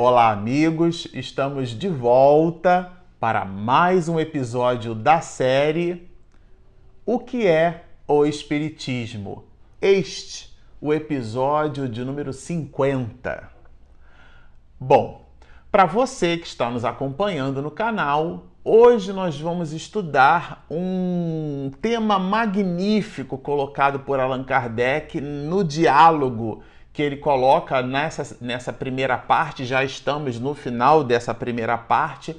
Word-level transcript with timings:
Olá, 0.00 0.30
amigos! 0.30 1.08
Estamos 1.12 1.70
de 1.70 1.88
volta 1.88 2.92
para 3.18 3.44
mais 3.44 4.08
um 4.08 4.20
episódio 4.20 4.94
da 4.94 5.20
série 5.20 6.08
O 7.04 7.18
que 7.18 7.48
é 7.48 7.84
o 8.06 8.24
Espiritismo? 8.24 9.46
Este, 9.82 10.56
o 10.80 10.94
episódio 10.94 11.88
de 11.88 12.04
número 12.04 12.32
50. 12.32 13.50
Bom, 14.78 15.26
para 15.68 15.84
você 15.84 16.36
que 16.36 16.46
está 16.46 16.70
nos 16.70 16.84
acompanhando 16.84 17.60
no 17.60 17.70
canal, 17.72 18.46
hoje 18.62 19.12
nós 19.12 19.40
vamos 19.40 19.72
estudar 19.72 20.64
um 20.70 21.72
tema 21.82 22.20
magnífico 22.20 23.36
colocado 23.36 23.98
por 23.98 24.20
Allan 24.20 24.44
Kardec 24.44 25.20
no 25.20 25.64
diálogo 25.64 26.62
que 26.98 27.02
ele 27.02 27.18
coloca 27.18 27.80
nessa, 27.80 28.36
nessa 28.40 28.72
primeira 28.72 29.16
parte, 29.16 29.64
já 29.64 29.84
estamos 29.84 30.40
no 30.40 30.52
final 30.52 31.04
dessa 31.04 31.32
primeira 31.32 31.78
parte, 31.78 32.34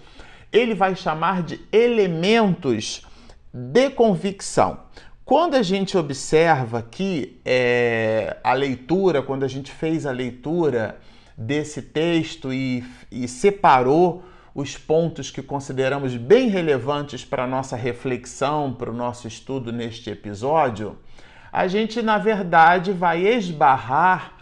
ele 0.51 0.75
vai 0.75 0.97
chamar 0.97 1.43
de 1.43 1.61
elementos 1.71 3.07
de 3.53 3.89
convicção. 3.89 4.81
Quando 5.23 5.55
a 5.55 5.63
gente 5.63 5.97
observa 5.97 6.81
que 6.81 7.39
é, 7.45 8.35
a 8.43 8.51
leitura, 8.51 9.21
quando 9.21 9.45
a 9.45 9.47
gente 9.47 9.71
fez 9.71 10.05
a 10.05 10.11
leitura 10.11 10.97
desse 11.37 11.81
texto 11.81 12.51
e, 12.51 12.83
e 13.09 13.29
separou 13.29 14.25
os 14.53 14.75
pontos 14.75 15.31
que 15.31 15.41
consideramos 15.41 16.17
bem 16.17 16.49
relevantes 16.49 17.23
para 17.23 17.45
a 17.45 17.47
nossa 17.47 17.77
reflexão, 17.77 18.73
para 18.73 18.91
o 18.91 18.93
nosso 18.93 19.25
estudo 19.25 19.71
neste 19.71 20.09
episódio, 20.09 20.97
a 21.49 21.65
gente, 21.65 22.01
na 22.01 22.17
verdade, 22.17 22.91
vai 22.91 23.25
esbarrar 23.25 24.37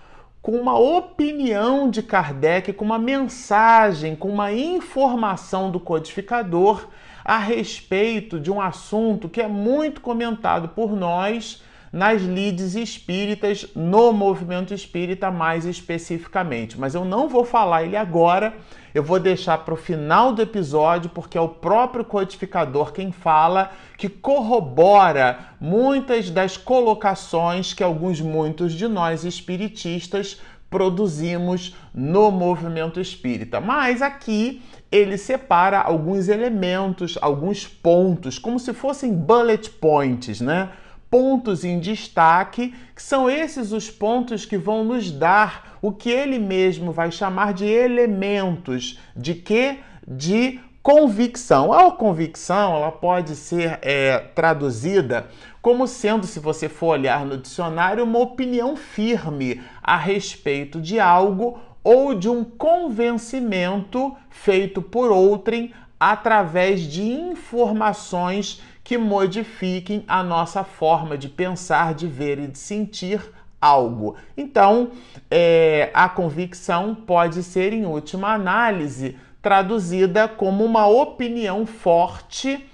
com 0.48 0.54
uma 0.54 0.80
opinião 0.80 1.90
de 1.90 2.02
Kardec, 2.02 2.72
com 2.72 2.86
uma 2.86 2.98
mensagem, 2.98 4.16
com 4.16 4.30
uma 4.30 4.54
informação 4.54 5.70
do 5.70 5.78
codificador 5.78 6.88
a 7.22 7.38
respeito 7.38 8.40
de 8.40 8.50
um 8.50 8.62
assunto 8.62 9.28
que 9.28 9.42
é 9.42 9.48
muito 9.50 10.00
comentado 10.00 10.70
por 10.70 10.96
nós 10.96 11.62
nas 11.92 12.22
lides 12.22 12.76
espíritas, 12.76 13.68
no 13.76 14.12
movimento 14.12 14.74
espírita 14.74 15.32
mais 15.32 15.66
especificamente. 15.66 16.80
Mas 16.80 16.96
eu 16.96 17.06
não 17.06 17.28
vou 17.30 17.46
falar 17.46 17.84
ele 17.84 17.96
agora, 17.96 18.54
eu 18.94 19.04
vou 19.04 19.20
deixar 19.20 19.60
para 19.60 19.74
o 19.74 19.78
final 19.78 20.34
do 20.34 20.42
episódio, 20.42 21.10
porque 21.10 21.38
é 21.38 21.42
o 21.42 21.50
próprio 21.50 22.04
codificador 22.04 22.92
quem 22.92 23.12
fala, 23.12 23.72
que 23.98 24.10
corrobora 24.10 25.40
muitas 25.60 26.30
das 26.30 26.58
colocações 26.58 27.74
que 27.74 27.84
alguns, 27.84 28.20
muitos 28.22 28.74
de 28.74 28.88
nós 28.88 29.24
espiritistas 29.24 30.42
produzimos 30.70 31.76
no 31.94 32.30
movimento 32.32 33.00
espírita. 33.00 33.62
Mas 33.62 34.02
aqui 34.02 34.62
ele 34.92 35.18
separa 35.18 35.80
alguns 35.80 36.28
elementos, 36.28 37.18
alguns 37.22 37.68
pontos, 37.68 38.40
como 38.40 38.60
se 38.60 38.74
fossem 38.74 39.14
bullet 39.14 39.70
points, 39.70 40.42
né? 40.42 40.70
Pontos 41.10 41.64
em 41.64 41.80
destaque, 41.80 42.74
que 42.96 43.02
são 43.02 43.30
esses 43.30 43.72
os 43.72 43.90
pontos 43.90 44.46
que 44.46 44.58
vão 44.58 44.84
nos 44.84 45.12
dar 45.12 45.78
o 45.82 45.92
que 45.92 46.10
ele 46.10 46.40
mesmo 46.40 46.92
vai 46.92 47.12
chamar 47.12 47.54
de 47.54 47.66
elementos 47.66 49.00
de 49.16 49.34
que 49.34 49.80
de 50.08 50.60
convicção. 50.82 51.74
A 51.74 51.92
convicção 51.92 52.76
ela 52.76 52.92
pode 52.92 53.36
ser 53.36 53.80
é, 53.82 54.20
traduzida 54.34 55.28
como 55.62 55.86
sendo, 55.86 56.26
se 56.26 56.40
você 56.40 56.70
for 56.70 56.88
olhar 56.88 57.26
no 57.26 57.38
dicionário, 57.38 58.06
uma 58.06 58.20
opinião 58.20 58.78
firme 58.78 59.62
a 59.84 59.98
respeito 59.98 60.80
de 60.80 60.98
algo 60.98 61.60
ou 61.84 62.14
de 62.14 62.30
um 62.30 62.44
convencimento 62.44 64.16
feito 64.30 64.82
por 64.82 65.12
outrem 65.12 65.74
através 66.00 66.82
de 66.82 67.04
informações 67.04 68.62
que 68.88 68.98
modifiquem 68.98 70.06
a 70.08 70.24
nossa 70.24 70.64
forma 70.64 71.18
de 71.18 71.28
pensar, 71.28 71.94
de 71.94 72.08
ver 72.08 72.40
e 72.40 72.48
de 72.48 72.58
sentir 72.58 73.22
algo. 73.60 74.16
Então, 74.38 74.92
é, 75.30 75.92
a 75.94 76.08
convicção 76.08 76.96
pode 76.96 77.44
ser, 77.44 77.74
em 77.74 77.86
última 77.86 78.34
análise, 78.34 79.18
traduzida 79.42 80.26
como 80.30 80.64
uma 80.64 80.88
opinião 80.88 81.66
forte 81.66 82.66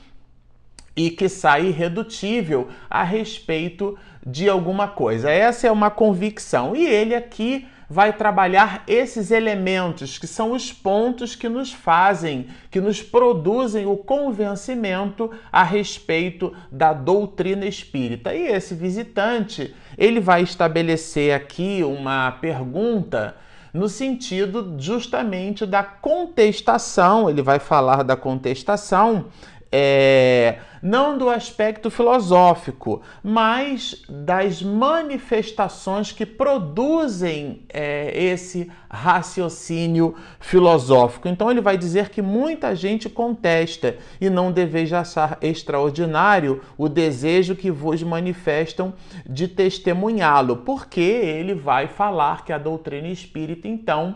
e 0.95 1.09
que 1.09 1.27
sai 1.27 1.65
irredutível 1.65 2.67
a 2.87 3.01
respeito 3.01 3.97
de 4.23 4.47
alguma 4.47 4.87
coisa. 4.87 5.31
Essa 5.31 5.65
é 5.65 5.71
uma 5.71 5.89
convicção. 5.89 6.75
E 6.75 6.85
ele 6.85 7.15
aqui 7.15 7.67
vai 7.93 8.11
trabalhar 8.11 8.83
esses 8.87 9.29
elementos 9.29 10.17
que 10.17 10.25
são 10.25 10.53
os 10.53 10.73
pontos 10.73 11.35
que 11.35 11.47
nos 11.47 11.71
fazem, 11.71 12.47
que 12.71 12.81
nos 12.81 13.03
produzem 13.03 13.85
o 13.85 13.95
convencimento 13.95 15.29
a 15.51 15.61
respeito 15.61 16.51
da 16.71 16.91
doutrina 16.91 17.67
espírita. 17.67 18.33
E 18.33 18.47
esse 18.47 18.73
visitante, 18.73 19.75
ele 19.95 20.19
vai 20.19 20.41
estabelecer 20.41 21.35
aqui 21.35 21.83
uma 21.83 22.31
pergunta 22.31 23.35
no 23.71 23.87
sentido 23.87 24.75
justamente 24.79 25.63
da 25.63 25.83
contestação, 25.83 27.29
ele 27.29 27.43
vai 27.43 27.59
falar 27.59 28.01
da 28.01 28.15
contestação 28.15 29.27
é, 29.71 30.57
não 30.83 31.17
do 31.17 31.29
aspecto 31.29 31.89
filosófico, 31.89 33.01
mas 33.23 34.03
das 34.09 34.61
manifestações 34.61 36.11
que 36.11 36.25
produzem 36.25 37.61
é, 37.69 38.11
esse 38.13 38.69
raciocínio 38.89 40.13
filosófico. 40.41 41.29
Então 41.29 41.49
ele 41.49 41.61
vai 41.61 41.77
dizer 41.77 42.09
que 42.09 42.21
muita 42.21 42.75
gente 42.75 43.09
contesta 43.09 43.95
e 44.19 44.29
não 44.29 44.51
deveis 44.51 44.91
achar 44.91 45.37
extraordinário 45.41 46.61
o 46.77 46.89
desejo 46.89 47.55
que 47.55 47.71
vos 47.71 48.03
manifestam 48.03 48.93
de 49.25 49.47
testemunhá-lo, 49.47 50.57
porque 50.57 50.99
ele 50.99 51.53
vai 51.53 51.87
falar 51.87 52.43
que 52.43 52.51
a 52.51 52.57
doutrina 52.57 53.07
espírita, 53.07 53.69
então, 53.69 54.15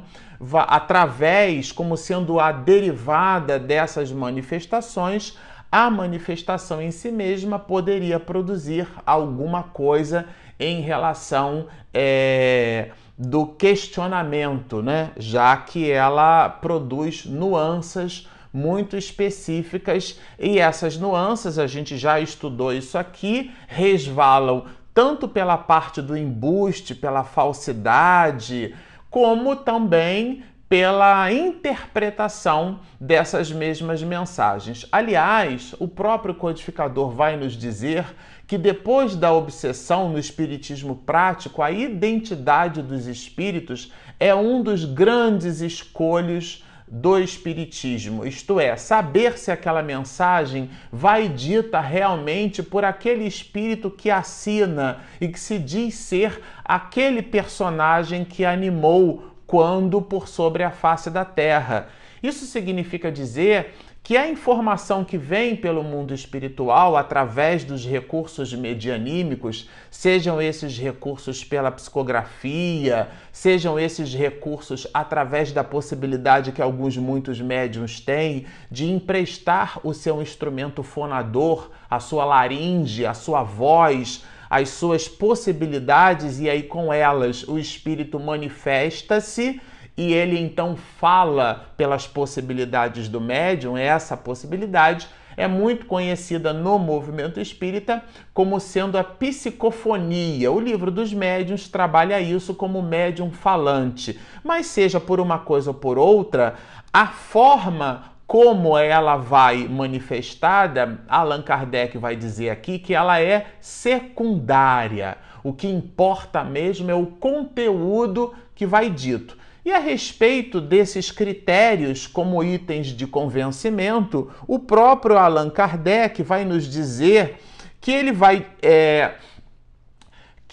através, 0.67 1.71
como 1.71 1.95
sendo 1.95 2.41
a 2.41 2.51
derivada 2.51 3.57
dessas 3.57 4.11
manifestações, 4.11 5.37
a 5.71 5.89
manifestação 5.89 6.81
em 6.81 6.91
si 6.91 7.11
mesma 7.11 7.59
poderia 7.59 8.19
produzir 8.19 8.87
alguma 9.05 9.63
coisa 9.63 10.25
em 10.59 10.81
relação 10.81 11.67
é, 11.93 12.89
do 13.17 13.45
questionamento, 13.47 14.81
né? 14.81 15.11
já 15.17 15.55
que 15.57 15.91
ela 15.91 16.49
produz 16.49 17.25
nuances 17.25 18.27
muito 18.53 18.97
específicas 18.97 20.19
e 20.39 20.57
essas 20.57 20.97
nuances, 20.97 21.59
a 21.59 21.67
gente 21.67 21.97
já 21.97 22.19
estudou 22.19 22.73
isso 22.73 22.97
aqui, 22.97 23.51
resvalam 23.67 24.65
tanto 24.93 25.27
pela 25.27 25.57
parte 25.57 26.01
do 26.01 26.17
embuste, 26.17 26.95
pela 26.95 27.23
falsidade, 27.23 28.73
como 29.11 29.55
também 29.55 30.43
pela 30.69 31.31
interpretação 31.31 32.81
dessas 32.99 33.51
mesmas 33.51 34.03
mensagens. 34.03 34.85
Aliás, 34.91 35.73
o 35.79 35.87
próprio 35.87 36.35
codificador 36.35 37.11
vai 37.11 37.37
nos 37.37 37.53
dizer 37.53 38.05
que 38.45 38.57
depois 38.57 39.15
da 39.15 39.31
obsessão 39.33 40.09
no 40.09 40.19
espiritismo 40.19 40.95
prático, 40.95 41.61
a 41.61 41.71
identidade 41.71 42.81
dos 42.81 43.07
espíritos 43.07 43.91
é 44.19 44.35
um 44.35 44.61
dos 44.61 44.83
grandes 44.83 45.61
escolhos 45.61 46.65
do 46.89 47.19
espiritismo, 47.19 48.25
isto 48.25 48.61
é, 48.61 48.77
saber 48.77 49.37
se 49.37 49.51
aquela 49.51 49.83
mensagem 49.83 50.69
vai 50.89 51.27
dita 51.27 51.81
realmente 51.81 52.63
por 52.63 52.85
aquele 52.85 53.25
espírito 53.25 53.91
que 53.91 54.09
assina 54.09 55.01
e 55.19 55.27
que 55.27 55.37
se 55.37 55.59
diz 55.59 55.95
ser 55.95 56.41
aquele 56.63 57.21
personagem 57.21 58.23
que 58.23 58.45
animou 58.45 59.36
quando 59.47 60.01
por 60.01 60.27
sobre 60.27 60.61
a 60.61 60.69
face 60.69 61.09
da 61.09 61.25
terra. 61.25 61.87
Isso 62.21 62.45
significa 62.45 63.11
dizer 63.11 63.73
que 64.07 64.15
a 64.15 64.29
informação 64.29 65.03
que 65.03 65.17
vem 65.17 65.53
pelo 65.53 65.83
mundo 65.83 66.13
espiritual 66.13 66.95
através 66.95 67.65
dos 67.65 67.85
recursos 67.85 68.53
medianímicos, 68.53 69.69
sejam 69.91 70.41
esses 70.41 70.77
recursos 70.77 71.43
pela 71.43 71.69
psicografia, 71.71 73.09
sejam 73.33 73.77
esses 73.77 74.13
recursos 74.13 74.87
através 74.93 75.51
da 75.51 75.61
possibilidade 75.61 76.53
que 76.53 76.61
alguns 76.61 76.95
muitos 76.95 77.41
médiums 77.41 77.99
têm 77.99 78.45
de 78.71 78.89
emprestar 78.89 79.77
o 79.83 79.93
seu 79.93 80.21
instrumento 80.21 80.83
fonador, 80.83 81.69
a 81.89 81.99
sua 81.99 82.23
laringe, 82.23 83.05
a 83.05 83.13
sua 83.13 83.43
voz, 83.43 84.23
as 84.49 84.69
suas 84.69 85.07
possibilidades 85.07 86.39
e 86.39 86.49
aí 86.49 86.63
com 86.63 86.91
elas 86.91 87.43
o 87.47 87.57
espírito 87.57 88.19
manifesta-se 88.19 89.61
e 89.97 90.13
ele 90.13 90.39
então 90.39 90.75
fala 90.75 91.71
pelas 91.75 92.05
possibilidades 92.05 93.09
do 93.09 93.19
médium, 93.19 93.75
essa 93.75 94.15
possibilidade 94.15 95.07
é 95.35 95.47
muito 95.47 95.85
conhecida 95.85 96.51
no 96.51 96.79
movimento 96.79 97.39
espírita 97.39 98.03
como 98.33 98.59
sendo 98.59 98.97
a 98.97 99.03
psicofonia. 99.03 100.51
O 100.51 100.59
livro 100.59 100.89
dos 100.89 101.13
médiuns 101.13 101.67
trabalha 101.67 102.19
isso 102.19 102.55
como 102.55 102.81
médium 102.81 103.31
falante. 103.31 104.19
Mas 104.43 104.65
seja 104.65 104.99
por 104.99 105.19
uma 105.19 105.37
coisa 105.37 105.69
ou 105.69 105.75
por 105.75 105.99
outra, 105.99 106.55
a 106.91 107.05
forma 107.05 108.16
como 108.27 108.77
ela 108.77 109.15
vai 109.15 109.69
manifestada, 109.69 110.99
Allan 111.07 111.41
Kardec 111.41 111.97
vai 111.97 112.13
dizer 112.13 112.49
aqui 112.49 112.77
que 112.77 112.93
ela 112.93 113.21
é 113.21 113.47
secundária. 113.61 115.17
O 115.41 115.53
que 115.53 115.67
importa 115.67 116.43
mesmo 116.43 116.91
é 116.91 116.93
o 116.93 117.05
conteúdo 117.05 118.35
que 118.53 118.65
vai 118.65 118.89
dito. 118.89 119.37
E 119.63 119.71
a 119.71 119.79
respeito 119.79 120.59
desses 120.59 121.09
critérios 121.09 122.05
como 122.05 122.43
itens 122.43 122.87
de 122.87 123.07
convencimento, 123.07 124.29
o 124.45 124.59
próprio 124.59 125.17
Allan 125.17 125.49
Kardec 125.49 126.21
vai 126.21 126.43
nos 126.43 126.69
dizer 126.69 127.37
que 127.79 127.91
ele 127.91 128.11
vai 128.11 128.45
é, 128.61 129.13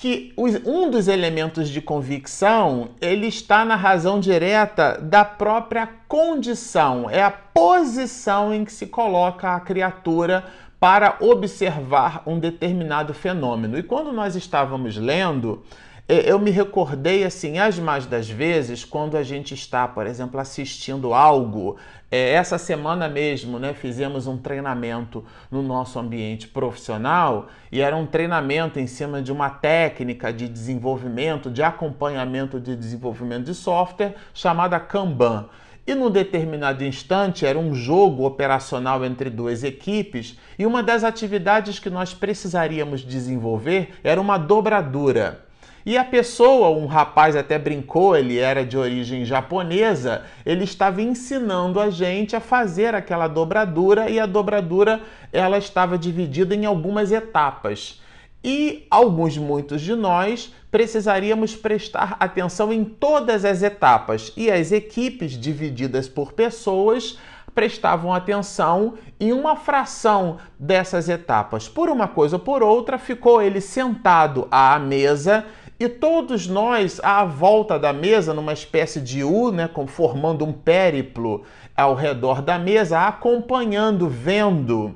que 0.04 0.34
um 0.66 0.90
dos 0.90 1.08
elementos 1.08 1.70
de 1.70 1.80
convicção 1.80 2.90
ele 3.00 3.26
está 3.26 3.64
na 3.64 3.74
razão 3.74 4.20
direta 4.20 4.98
da 5.00 5.24
própria 5.24 5.88
condição, 6.06 7.08
é 7.08 7.22
a 7.22 7.30
posição 7.30 8.52
em 8.52 8.66
que 8.66 8.72
se 8.72 8.86
coloca 8.86 9.54
a 9.54 9.60
criatura 9.60 10.44
para 10.78 11.16
observar 11.20 12.22
um 12.26 12.38
determinado 12.38 13.14
fenômeno. 13.14 13.78
E 13.78 13.82
quando 13.82 14.12
nós 14.12 14.36
estávamos 14.36 14.98
lendo, 14.98 15.62
eu 16.06 16.38
me 16.38 16.50
recordei 16.50 17.24
assim, 17.24 17.58
as 17.58 17.78
mais 17.78 18.04
das 18.04 18.28
vezes, 18.28 18.84
quando 18.84 19.16
a 19.16 19.22
gente 19.22 19.54
está, 19.54 19.88
por 19.88 20.06
exemplo, 20.06 20.38
assistindo 20.38 21.14
algo. 21.14 21.76
É, 22.10 22.32
essa 22.32 22.58
semana 22.58 23.08
mesmo, 23.08 23.58
né, 23.58 23.72
fizemos 23.72 24.26
um 24.26 24.36
treinamento 24.36 25.24
no 25.50 25.62
nosso 25.62 25.98
ambiente 25.98 26.46
profissional 26.46 27.48
e 27.72 27.80
era 27.80 27.96
um 27.96 28.04
treinamento 28.04 28.78
em 28.78 28.86
cima 28.86 29.22
de 29.22 29.32
uma 29.32 29.48
técnica 29.48 30.30
de 30.30 30.46
desenvolvimento, 30.46 31.50
de 31.50 31.62
acompanhamento 31.62 32.60
de 32.60 32.76
desenvolvimento 32.76 33.46
de 33.46 33.54
software 33.54 34.14
chamada 34.34 34.78
Kanban. 34.78 35.48
E 35.86 35.94
num 35.94 36.10
determinado 36.10 36.84
instante 36.84 37.46
era 37.46 37.58
um 37.58 37.74
jogo 37.74 38.26
operacional 38.26 39.04
entre 39.06 39.30
duas 39.30 39.64
equipes 39.64 40.38
e 40.58 40.66
uma 40.66 40.82
das 40.82 41.02
atividades 41.02 41.78
que 41.78 41.88
nós 41.88 42.12
precisaríamos 42.12 43.00
desenvolver 43.00 43.94
era 44.04 44.20
uma 44.20 44.36
dobradura. 44.36 45.43
E 45.86 45.98
a 45.98 46.04
pessoa, 46.04 46.70
um 46.70 46.86
rapaz 46.86 47.36
até 47.36 47.58
brincou, 47.58 48.16
ele 48.16 48.38
era 48.38 48.64
de 48.64 48.78
origem 48.78 49.24
japonesa, 49.24 50.22
ele 50.46 50.64
estava 50.64 51.02
ensinando 51.02 51.78
a 51.78 51.90
gente 51.90 52.34
a 52.34 52.40
fazer 52.40 52.94
aquela 52.94 53.28
dobradura 53.28 54.08
e 54.08 54.18
a 54.18 54.24
dobradura 54.24 55.02
ela 55.30 55.58
estava 55.58 55.98
dividida 55.98 56.54
em 56.54 56.64
algumas 56.64 57.12
etapas. 57.12 58.00
E 58.42 58.86
alguns, 58.90 59.36
muitos 59.36 59.82
de 59.82 59.94
nós, 59.94 60.54
precisaríamos 60.70 61.54
prestar 61.54 62.16
atenção 62.18 62.72
em 62.72 62.84
todas 62.84 63.44
as 63.44 63.62
etapas. 63.62 64.32
E 64.36 64.50
as 64.50 64.72
equipes 64.72 65.32
divididas 65.32 66.08
por 66.08 66.32
pessoas 66.32 67.18
prestavam 67.54 68.12
atenção 68.12 68.94
em 69.18 69.32
uma 69.32 69.56
fração 69.56 70.38
dessas 70.58 71.08
etapas. 71.08 71.68
Por 71.68 71.88
uma 71.88 72.08
coisa 72.08 72.36
ou 72.36 72.40
por 72.40 72.62
outra, 72.62 72.98
ficou 72.98 73.40
ele 73.40 73.60
sentado 73.60 74.48
à 74.50 74.78
mesa 74.78 75.46
e 75.78 75.88
todos 75.88 76.46
nós, 76.46 77.00
à 77.02 77.24
volta 77.24 77.78
da 77.78 77.92
mesa, 77.92 78.32
numa 78.32 78.52
espécie 78.52 79.00
de 79.00 79.24
U, 79.24 79.50
né, 79.50 79.68
formando 79.88 80.44
um 80.44 80.52
périplo 80.52 81.42
ao 81.76 81.96
redor 81.96 82.40
da 82.40 82.58
mesa, 82.58 83.00
acompanhando, 83.00 84.08
vendo. 84.08 84.94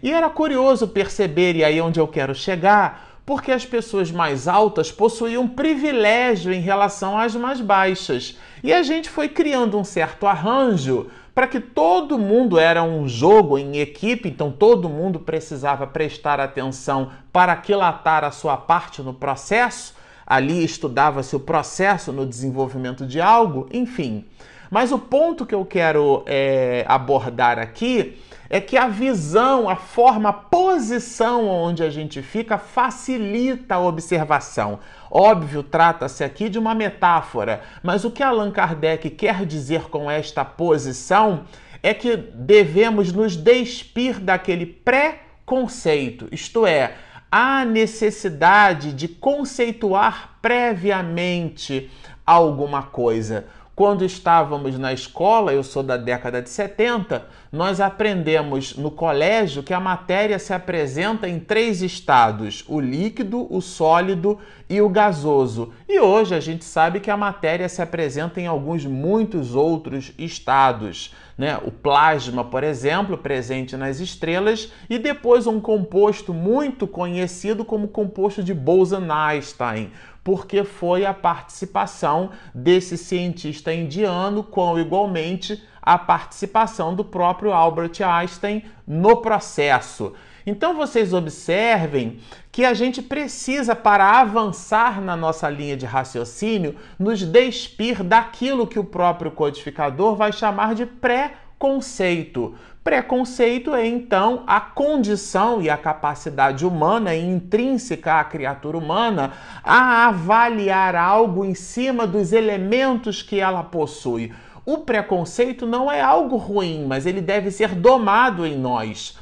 E 0.00 0.12
era 0.12 0.30
curioso 0.30 0.86
perceber, 0.86 1.56
e 1.56 1.64
aí 1.64 1.80
onde 1.80 1.98
eu 1.98 2.06
quero 2.06 2.32
chegar, 2.32 3.20
porque 3.26 3.50
as 3.50 3.66
pessoas 3.66 4.12
mais 4.12 4.46
altas 4.46 4.92
possuíam 4.92 5.48
privilégio 5.48 6.52
em 6.52 6.60
relação 6.60 7.18
às 7.18 7.34
mais 7.34 7.60
baixas. 7.60 8.38
E 8.62 8.72
a 8.72 8.84
gente 8.84 9.10
foi 9.10 9.28
criando 9.28 9.76
um 9.76 9.84
certo 9.84 10.28
arranjo 10.28 11.08
para 11.34 11.48
que 11.48 11.58
todo 11.58 12.18
mundo 12.18 12.56
era 12.56 12.84
um 12.84 13.08
jogo 13.08 13.58
em 13.58 13.78
equipe, 13.78 14.28
então 14.28 14.52
todo 14.52 14.88
mundo 14.88 15.18
precisava 15.18 15.88
prestar 15.88 16.38
atenção 16.38 17.10
para 17.32 17.52
aquilatar 17.52 18.22
a 18.22 18.30
sua 18.30 18.56
parte 18.56 19.02
no 19.02 19.12
processo 19.12 19.98
ali 20.30 20.62
estudava-se 20.62 21.34
o 21.34 21.40
processo 21.40 22.12
no 22.12 22.24
desenvolvimento 22.24 23.04
de 23.04 23.20
algo, 23.20 23.68
enfim. 23.72 24.24
Mas 24.70 24.92
o 24.92 24.98
ponto 25.00 25.44
que 25.44 25.52
eu 25.56 25.64
quero 25.64 26.22
é, 26.24 26.84
abordar 26.86 27.58
aqui 27.58 28.16
é 28.48 28.60
que 28.60 28.76
a 28.76 28.86
visão, 28.86 29.68
a 29.68 29.74
forma, 29.74 30.28
a 30.28 30.32
posição 30.32 31.48
onde 31.48 31.82
a 31.82 31.90
gente 31.90 32.22
fica 32.22 32.58
facilita 32.58 33.74
a 33.74 33.80
observação. 33.80 34.78
Óbvio, 35.10 35.64
trata-se 35.64 36.22
aqui 36.22 36.48
de 36.48 36.60
uma 36.60 36.76
metáfora, 36.76 37.62
mas 37.82 38.04
o 38.04 38.10
que 38.12 38.22
Allan 38.22 38.52
Kardec 38.52 39.10
quer 39.10 39.44
dizer 39.44 39.88
com 39.90 40.08
esta 40.08 40.44
posição 40.44 41.42
é 41.82 41.92
que 41.92 42.16
devemos 42.16 43.12
nos 43.12 43.34
despir 43.34 44.20
daquele 44.20 44.66
pré-conceito, 44.66 46.28
isto 46.30 46.64
é, 46.64 46.94
há 47.30 47.64
necessidade 47.64 48.92
de 48.92 49.06
conceituar 49.06 50.38
previamente 50.42 51.90
alguma 52.26 52.82
coisa. 52.82 53.46
Quando 53.80 54.04
estávamos 54.04 54.78
na 54.78 54.92
escola, 54.92 55.54
eu 55.54 55.62
sou 55.62 55.82
da 55.82 55.96
década 55.96 56.42
de 56.42 56.50
70, 56.50 57.26
nós 57.50 57.80
aprendemos 57.80 58.76
no 58.76 58.90
colégio 58.90 59.62
que 59.62 59.72
a 59.72 59.80
matéria 59.80 60.38
se 60.38 60.52
apresenta 60.52 61.26
em 61.26 61.40
três 61.40 61.80
estados: 61.80 62.62
o 62.68 62.78
líquido, 62.78 63.46
o 63.50 63.62
sólido 63.62 64.38
e 64.68 64.82
o 64.82 64.88
gasoso. 64.90 65.72
E 65.88 65.98
hoje 65.98 66.34
a 66.34 66.40
gente 66.40 66.62
sabe 66.62 67.00
que 67.00 67.10
a 67.10 67.16
matéria 67.16 67.70
se 67.70 67.80
apresenta 67.80 68.38
em 68.38 68.46
alguns 68.46 68.84
muitos 68.84 69.54
outros 69.54 70.12
estados. 70.18 71.14
Né? 71.38 71.58
O 71.64 71.70
plasma, 71.70 72.44
por 72.44 72.62
exemplo, 72.62 73.16
presente 73.16 73.74
nas 73.74 73.98
estrelas, 73.98 74.70
e 74.90 74.98
depois 74.98 75.46
um 75.46 75.58
composto 75.58 76.34
muito 76.34 76.86
conhecido 76.86 77.64
como 77.64 77.88
composto 77.88 78.42
de 78.42 78.52
Bose-Einstein, 78.52 79.90
porque 80.22 80.64
foi 80.64 81.04
a 81.04 81.14
participação 81.14 82.30
desse 82.54 82.96
cientista 82.96 83.72
indiano 83.72 84.42
com 84.42 84.78
igualmente 84.78 85.62
a 85.82 85.96
participação 85.96 86.94
do 86.94 87.04
próprio 87.04 87.52
Albert 87.52 88.02
Einstein 88.02 88.64
no 88.86 89.16
processo. 89.16 90.12
Então 90.46 90.74
vocês 90.74 91.12
observem 91.12 92.18
que 92.50 92.64
a 92.64 92.74
gente 92.74 93.00
precisa, 93.00 93.76
para 93.76 94.20
avançar 94.20 95.00
na 95.00 95.16
nossa 95.16 95.48
linha 95.48 95.76
de 95.76 95.86
raciocínio, 95.86 96.76
nos 96.98 97.22
despir 97.22 98.02
daquilo 98.02 98.66
que 98.66 98.78
o 98.78 98.84
próprio 98.84 99.30
codificador 99.30 100.16
vai 100.16 100.32
chamar 100.32 100.74
de 100.74 100.86
pré-conceito. 100.86 102.54
Preconceito 102.90 103.72
é 103.72 103.86
então 103.86 104.42
a 104.48 104.60
condição 104.60 105.62
e 105.62 105.70
a 105.70 105.76
capacidade 105.76 106.66
humana 106.66 107.14
intrínseca 107.14 108.14
à 108.14 108.24
criatura 108.24 108.76
humana 108.76 109.30
a 109.62 110.08
avaliar 110.08 110.96
algo 110.96 111.44
em 111.44 111.54
cima 111.54 112.04
dos 112.04 112.32
elementos 112.32 113.22
que 113.22 113.38
ela 113.38 113.62
possui. 113.62 114.32
O 114.66 114.78
preconceito 114.78 115.68
não 115.68 115.88
é 115.88 116.00
algo 116.00 116.36
ruim, 116.36 116.84
mas 116.84 117.06
ele 117.06 117.20
deve 117.20 117.52
ser 117.52 117.76
domado 117.76 118.44
em 118.44 118.58
nós. 118.58 119.16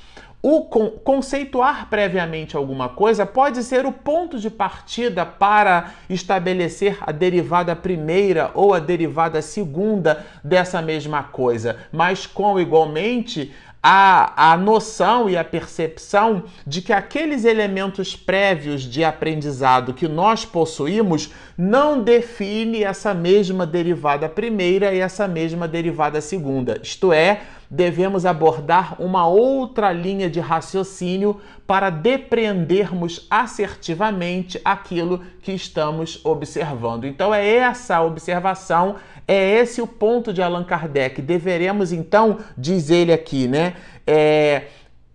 O 0.51 0.63
conceituar 0.63 1.91
previamente 1.91 2.57
alguma 2.57 2.89
coisa 2.89 3.27
pode 3.27 3.63
ser 3.63 3.85
o 3.85 3.93
ponto 3.93 4.39
de 4.39 4.49
partida 4.49 5.27
para 5.27 5.93
estabelecer 6.09 6.97
a 7.03 7.13
derivada 7.13 7.77
primeira 7.77 8.51
ou 8.55 8.73
a 8.73 8.79
derivada 8.79 9.43
segunda 9.43 10.25
dessa 10.43 10.81
mesma 10.81 11.23
coisa, 11.23 11.77
mas 11.93 12.27
com 12.27 12.59
igualmente 12.59 13.53
a, 13.83 14.53
a 14.53 14.57
noção 14.57 15.29
e 15.29 15.37
a 15.37 15.45
percepção 15.45 16.45
de 16.67 16.81
que 16.81 16.95
aqueles 16.95 17.45
elementos 17.45 18.17
prévios 18.17 18.85
de 18.85 19.05
aprendizado 19.05 19.93
que 19.93 20.09
nós 20.09 20.47
possuímos 20.47 21.31
não 21.59 22.03
define 22.03 22.83
essa 22.85 23.13
mesma 23.13 23.67
derivada 23.67 24.31
primeira 24.31 24.95
e 24.95 24.99
essa 24.99 25.29
mesma 25.29 25.69
derivada 25.69 26.23
segunda. 26.23 26.81
Isto 26.83 27.13
é, 27.13 27.43
devemos 27.71 28.25
abordar 28.25 29.01
uma 29.01 29.27
outra 29.27 29.93
linha 29.93 30.31
de 30.31 30.41
raciocínio 30.41 31.41
para 31.67 31.91
depreendermos 31.91 33.27
assertivamente 33.31 34.61
aquilo 34.65 35.23
que 35.43 35.53
estamos 35.53 36.25
observando. 36.25 37.05
Então 37.05 37.35
é 37.35 37.47
essa 37.47 38.01
observação, 38.03 38.97
é 39.27 39.61
esse 39.61 39.83
o 39.83 39.87
ponto 39.87 40.33
de 40.33 40.41
Allan 40.41 40.65
Kardec. 40.65 41.21
Deveremos 41.21 41.93
então, 41.93 42.39
diz 42.57 42.89
ele 42.89 43.13
aqui, 43.13 43.47
né? 43.47 43.75
É, 44.07 44.65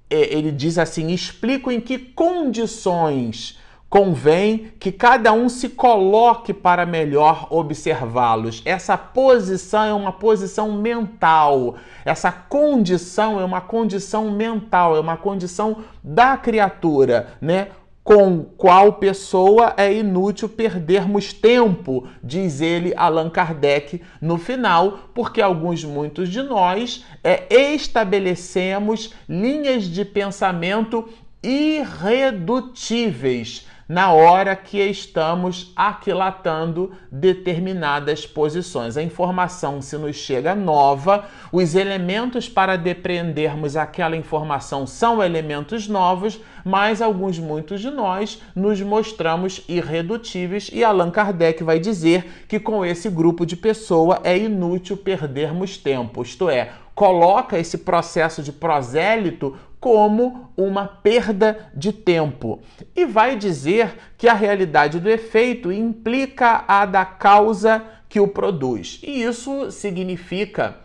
é, 0.09 0.37
ele 0.37 0.51
diz 0.51 0.77
assim: 0.77 1.11
explico 1.11 1.71
em 1.71 1.81
que 1.81 1.97
condições 1.97 3.57
convém 3.93 4.71
que 4.79 4.91
cada 4.91 5.31
um 5.33 5.47
se 5.47 5.69
coloque 5.69 6.51
para 6.51 6.83
melhor 6.83 7.45
observá-los. 7.51 8.63
Essa 8.65 8.97
posição 8.97 9.85
é 9.85 9.93
uma 9.93 10.11
posição 10.11 10.71
mental. 10.71 11.75
Essa 12.03 12.31
condição 12.31 13.39
é 13.39 13.45
uma 13.45 13.61
condição 13.61 14.31
mental, 14.31 14.95
é 14.95 14.99
uma 14.99 15.15
condição 15.15 15.83
da 16.03 16.35
criatura, 16.35 17.35
né? 17.39 17.67
com 18.03 18.43
qual 18.57 18.93
pessoa 18.93 19.75
é 19.77 19.93
inútil 19.93 20.49
perdermos 20.49 21.31
tempo, 21.31 22.07
diz 22.23 22.61
ele 22.61 22.95
Allan 22.97 23.29
Kardec 23.29 24.01
no 24.19 24.39
final, 24.39 25.01
porque 25.13 25.39
alguns 25.39 25.85
muitos 25.85 26.29
de 26.29 26.41
nós 26.41 27.05
é, 27.23 27.45
estabelecemos 27.53 29.13
linhas 29.29 29.83
de 29.83 30.03
pensamento 30.03 31.07
irredutíveis 31.43 33.67
na 33.87 34.11
hora 34.11 34.55
que 34.55 34.79
estamos 34.79 35.71
aquilatando 35.75 36.91
determinadas 37.11 38.25
posições. 38.25 38.97
A 38.97 39.03
informação, 39.03 39.81
se 39.81 39.97
nos 39.97 40.15
chega 40.15 40.55
nova, 40.55 41.25
os 41.51 41.75
elementos 41.75 42.47
para 42.47 42.77
depreendermos 42.77 43.75
aquela 43.75 44.15
informação 44.15 44.87
são 44.87 45.21
elementos 45.21 45.87
novos, 45.87 46.39
mas 46.63 47.01
alguns, 47.01 47.37
muitos 47.39 47.81
de 47.81 47.89
nós, 47.89 48.41
nos 48.55 48.81
mostramos 48.81 49.61
irredutíveis 49.67 50.69
e 50.71 50.83
Allan 50.83 51.11
Kardec 51.11 51.63
vai 51.63 51.79
dizer 51.79 52.45
que 52.47 52.59
com 52.59 52.85
esse 52.85 53.09
grupo 53.09 53.45
de 53.45 53.57
pessoa 53.57 54.19
é 54.23 54.37
inútil 54.37 54.95
perdermos 54.95 55.77
tempo, 55.77 56.21
isto 56.21 56.49
é, 56.49 56.71
coloca 56.95 57.57
esse 57.57 57.79
processo 57.79 58.41
de 58.43 58.51
prosélito 58.51 59.57
como 59.79 60.49
uma 60.55 60.87
perda 60.87 61.71
de 61.75 61.91
tempo. 61.91 62.61
E 62.95 63.05
vai 63.05 63.35
dizer 63.35 63.97
que 64.17 64.29
a 64.29 64.33
realidade 64.33 64.99
do 64.99 65.09
efeito 65.09 65.71
implica 65.71 66.63
a 66.67 66.85
da 66.85 67.03
causa 67.03 67.83
que 68.07 68.19
o 68.19 68.27
produz. 68.27 69.01
E 69.03 69.23
isso 69.23 69.71
significa 69.71 70.77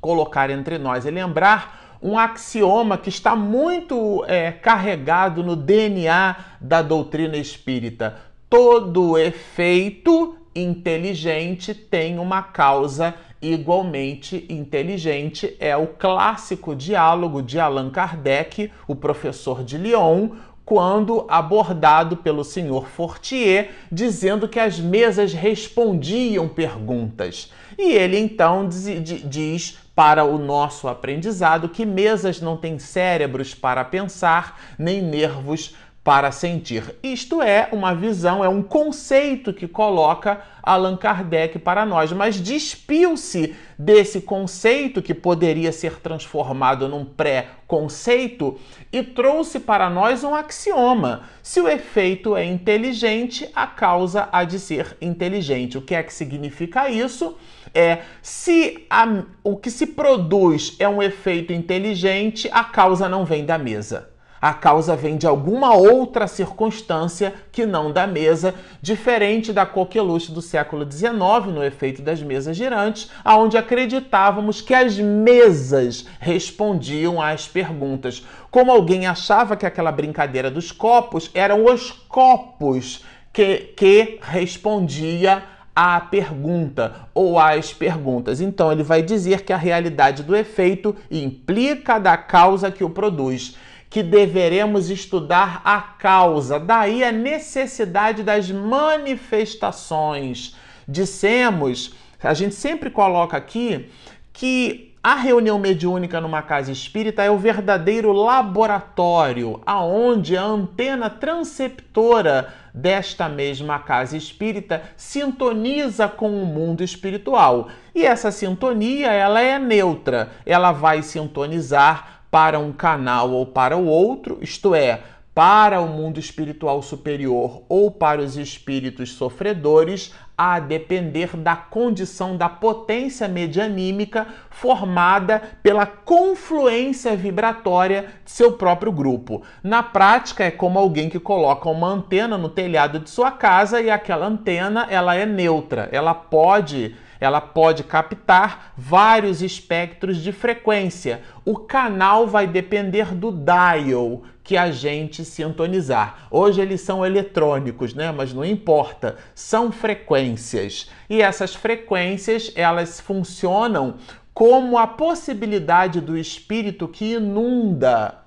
colocar 0.00 0.50
entre 0.50 0.78
nós 0.78 1.06
e 1.06 1.10
lembrar 1.10 1.98
um 2.02 2.18
axioma 2.18 2.98
que 2.98 3.08
está 3.08 3.36
muito 3.36 4.24
é, 4.26 4.50
carregado 4.50 5.42
no 5.42 5.54
DNA 5.54 6.36
da 6.60 6.82
doutrina 6.82 7.36
espírita. 7.36 8.16
Todo 8.48 9.18
efeito 9.18 10.36
inteligente 10.54 11.74
tem 11.74 12.18
uma 12.18 12.42
causa 12.42 13.14
igualmente 13.42 14.46
inteligente 14.48 15.56
é 15.58 15.76
o 15.76 15.86
clássico 15.86 16.74
diálogo 16.74 17.42
de 17.42 17.58
Allan 17.58 17.90
Kardec, 17.90 18.70
o 18.86 18.94
professor 18.94 19.64
de 19.64 19.78
Lyon, 19.78 20.30
quando 20.64 21.26
abordado 21.28 22.18
pelo 22.18 22.44
senhor 22.44 22.86
Fortier, 22.86 23.70
dizendo 23.90 24.46
que 24.46 24.60
as 24.60 24.78
mesas 24.78 25.32
respondiam 25.32 26.46
perguntas. 26.48 27.52
E 27.76 27.92
ele 27.92 28.18
então 28.18 28.68
diz 28.68 29.78
para 29.96 30.24
o 30.24 30.38
nosso 30.38 30.86
aprendizado 30.86 31.68
que 31.68 31.84
mesas 31.84 32.40
não 32.40 32.56
têm 32.56 32.78
cérebros 32.78 33.54
para 33.54 33.84
pensar, 33.84 34.60
nem 34.78 35.02
nervos 35.02 35.68
para 35.68 35.89
sentir. 36.32 36.96
Isto 37.02 37.42
é 37.42 37.68
uma 37.70 37.94
visão, 37.94 38.42
é 38.42 38.48
um 38.48 38.62
conceito 38.62 39.52
que 39.52 39.68
coloca 39.68 40.40
Allan 40.62 40.96
Kardec 40.96 41.58
para 41.58 41.84
nós, 41.84 42.10
mas 42.10 42.40
despiu-se 42.40 43.54
desse 43.78 44.20
conceito 44.22 45.02
que 45.02 45.12
poderia 45.12 45.70
ser 45.70 46.00
transformado 46.00 46.88
num 46.88 47.04
pré-conceito 47.04 48.58
e 48.90 49.02
trouxe 49.02 49.60
para 49.60 49.90
nós 49.90 50.24
um 50.24 50.34
axioma. 50.34 51.22
Se 51.42 51.60
o 51.60 51.68
efeito 51.68 52.34
é 52.34 52.44
inteligente, 52.44 53.48
a 53.54 53.66
causa 53.66 54.28
há 54.32 54.42
de 54.42 54.58
ser 54.58 54.96
inteligente. 55.00 55.76
O 55.76 55.82
que 55.82 55.94
é 55.94 56.02
que 56.02 56.12
significa 56.12 56.88
isso? 56.90 57.36
É 57.74 57.98
se 58.22 58.86
a, 58.88 59.06
o 59.44 59.56
que 59.56 59.70
se 59.70 59.86
produz 59.86 60.76
é 60.78 60.88
um 60.88 61.02
efeito 61.02 61.52
inteligente, 61.52 62.48
a 62.50 62.64
causa 62.64 63.08
não 63.08 63.24
vem 63.24 63.44
da 63.44 63.58
mesa. 63.58 64.10
A 64.40 64.54
causa 64.54 64.96
vem 64.96 65.18
de 65.18 65.26
alguma 65.26 65.74
outra 65.74 66.26
circunstância 66.26 67.34
que 67.52 67.66
não 67.66 67.92
da 67.92 68.06
mesa, 68.06 68.54
diferente 68.80 69.52
da 69.52 69.66
coqueluche 69.66 70.32
do 70.32 70.40
século 70.40 70.90
XIX, 70.90 71.12
no 71.52 71.62
efeito 71.62 72.00
das 72.00 72.22
mesas 72.22 72.56
girantes, 72.56 73.10
aonde 73.22 73.58
acreditávamos 73.58 74.62
que 74.62 74.72
as 74.72 74.98
mesas 74.98 76.06
respondiam 76.18 77.20
às 77.20 77.46
perguntas. 77.46 78.24
Como 78.50 78.72
alguém 78.72 79.06
achava 79.06 79.56
que 79.56 79.66
aquela 79.66 79.92
brincadeira 79.92 80.50
dos 80.50 80.72
copos 80.72 81.30
eram 81.34 81.66
os 81.66 81.90
copos 81.90 83.04
que, 83.32 83.74
que 83.76 84.18
respondia 84.22 85.42
à 85.76 86.00
pergunta 86.00 87.08
ou 87.14 87.38
às 87.38 87.74
perguntas. 87.74 88.40
Então 88.40 88.72
ele 88.72 88.82
vai 88.82 89.02
dizer 89.02 89.42
que 89.42 89.52
a 89.52 89.56
realidade 89.56 90.22
do 90.22 90.34
efeito 90.34 90.96
implica 91.10 91.98
da 91.98 92.16
causa 92.16 92.70
que 92.70 92.82
o 92.82 92.90
produz 92.90 93.54
que 93.90 94.02
deveremos 94.04 94.88
estudar 94.88 95.60
a 95.64 95.80
causa, 95.80 96.60
daí 96.60 97.02
a 97.02 97.10
necessidade 97.10 98.22
das 98.22 98.48
manifestações. 98.48 100.54
Dissemos, 100.86 101.92
a 102.22 102.32
gente 102.32 102.54
sempre 102.54 102.88
coloca 102.88 103.36
aqui 103.36 103.90
que 104.32 104.90
a 105.02 105.14
reunião 105.14 105.58
mediúnica 105.58 106.20
numa 106.20 106.42
casa 106.42 106.70
espírita 106.70 107.22
é 107.22 107.30
o 107.30 107.38
verdadeiro 107.38 108.12
laboratório, 108.12 109.60
aonde 109.64 110.36
a 110.36 110.42
antena 110.42 111.08
transceptora 111.08 112.52
desta 112.72 113.28
mesma 113.28 113.78
casa 113.78 114.16
espírita 114.16 114.82
sintoniza 114.96 116.06
com 116.06 116.42
o 116.42 116.46
mundo 116.46 116.84
espiritual. 116.84 117.68
E 117.94 118.04
essa 118.04 118.30
sintonia, 118.30 119.10
ela 119.10 119.40
é 119.40 119.58
neutra, 119.58 120.30
ela 120.44 120.70
vai 120.70 121.02
sintonizar 121.02 122.19
para 122.30 122.58
um 122.58 122.72
canal 122.72 123.30
ou 123.30 123.46
para 123.46 123.76
o 123.76 123.86
outro, 123.86 124.38
isto 124.40 124.74
é, 124.74 125.02
para 125.34 125.80
o 125.80 125.88
mundo 125.88 126.18
espiritual 126.18 126.82
superior 126.82 127.62
ou 127.68 127.90
para 127.90 128.20
os 128.20 128.36
espíritos 128.36 129.12
sofredores, 129.12 130.12
a 130.36 130.58
depender 130.58 131.36
da 131.36 131.54
condição 131.54 132.36
da 132.36 132.48
potência 132.48 133.28
medianímica 133.28 134.26
formada 134.48 135.40
pela 135.62 135.86
confluência 135.86 137.14
vibratória 137.14 138.06
de 138.24 138.30
seu 138.30 138.52
próprio 138.52 138.90
grupo. 138.90 139.42
Na 139.62 139.82
prática, 139.82 140.44
é 140.44 140.50
como 140.50 140.78
alguém 140.78 141.08
que 141.08 141.20
coloca 141.20 141.68
uma 141.68 141.88
antena 141.88 142.36
no 142.36 142.48
telhado 142.48 142.98
de 142.98 143.10
sua 143.10 143.30
casa 143.30 143.80
e 143.80 143.90
aquela 143.90 144.26
antena 144.26 144.86
ela 144.90 145.14
é 145.14 145.26
neutra, 145.26 145.88
ela 145.92 146.14
pode 146.14 146.96
ela 147.20 147.40
pode 147.40 147.84
captar 147.84 148.72
vários 148.76 149.42
espectros 149.42 150.16
de 150.16 150.32
frequência. 150.32 151.20
O 151.44 151.56
canal 151.56 152.26
vai 152.26 152.46
depender 152.46 153.14
do 153.14 153.30
dial 153.30 154.22
que 154.42 154.56
a 154.56 154.72
gente 154.72 155.24
sintonizar. 155.24 156.26
Hoje 156.30 156.60
eles 156.60 156.80
são 156.80 157.04
eletrônicos, 157.04 157.94
né? 157.94 158.10
Mas 158.10 158.32
não 158.32 158.44
importa, 158.44 159.16
são 159.34 159.70
frequências. 159.70 160.90
E 161.08 161.20
essas 161.20 161.54
frequências, 161.54 162.50
elas 162.56 162.98
funcionam 162.98 163.96
como 164.32 164.78
a 164.78 164.86
possibilidade 164.86 166.00
do 166.00 166.16
espírito 166.16 166.88
que 166.88 167.12
inunda 167.12 168.19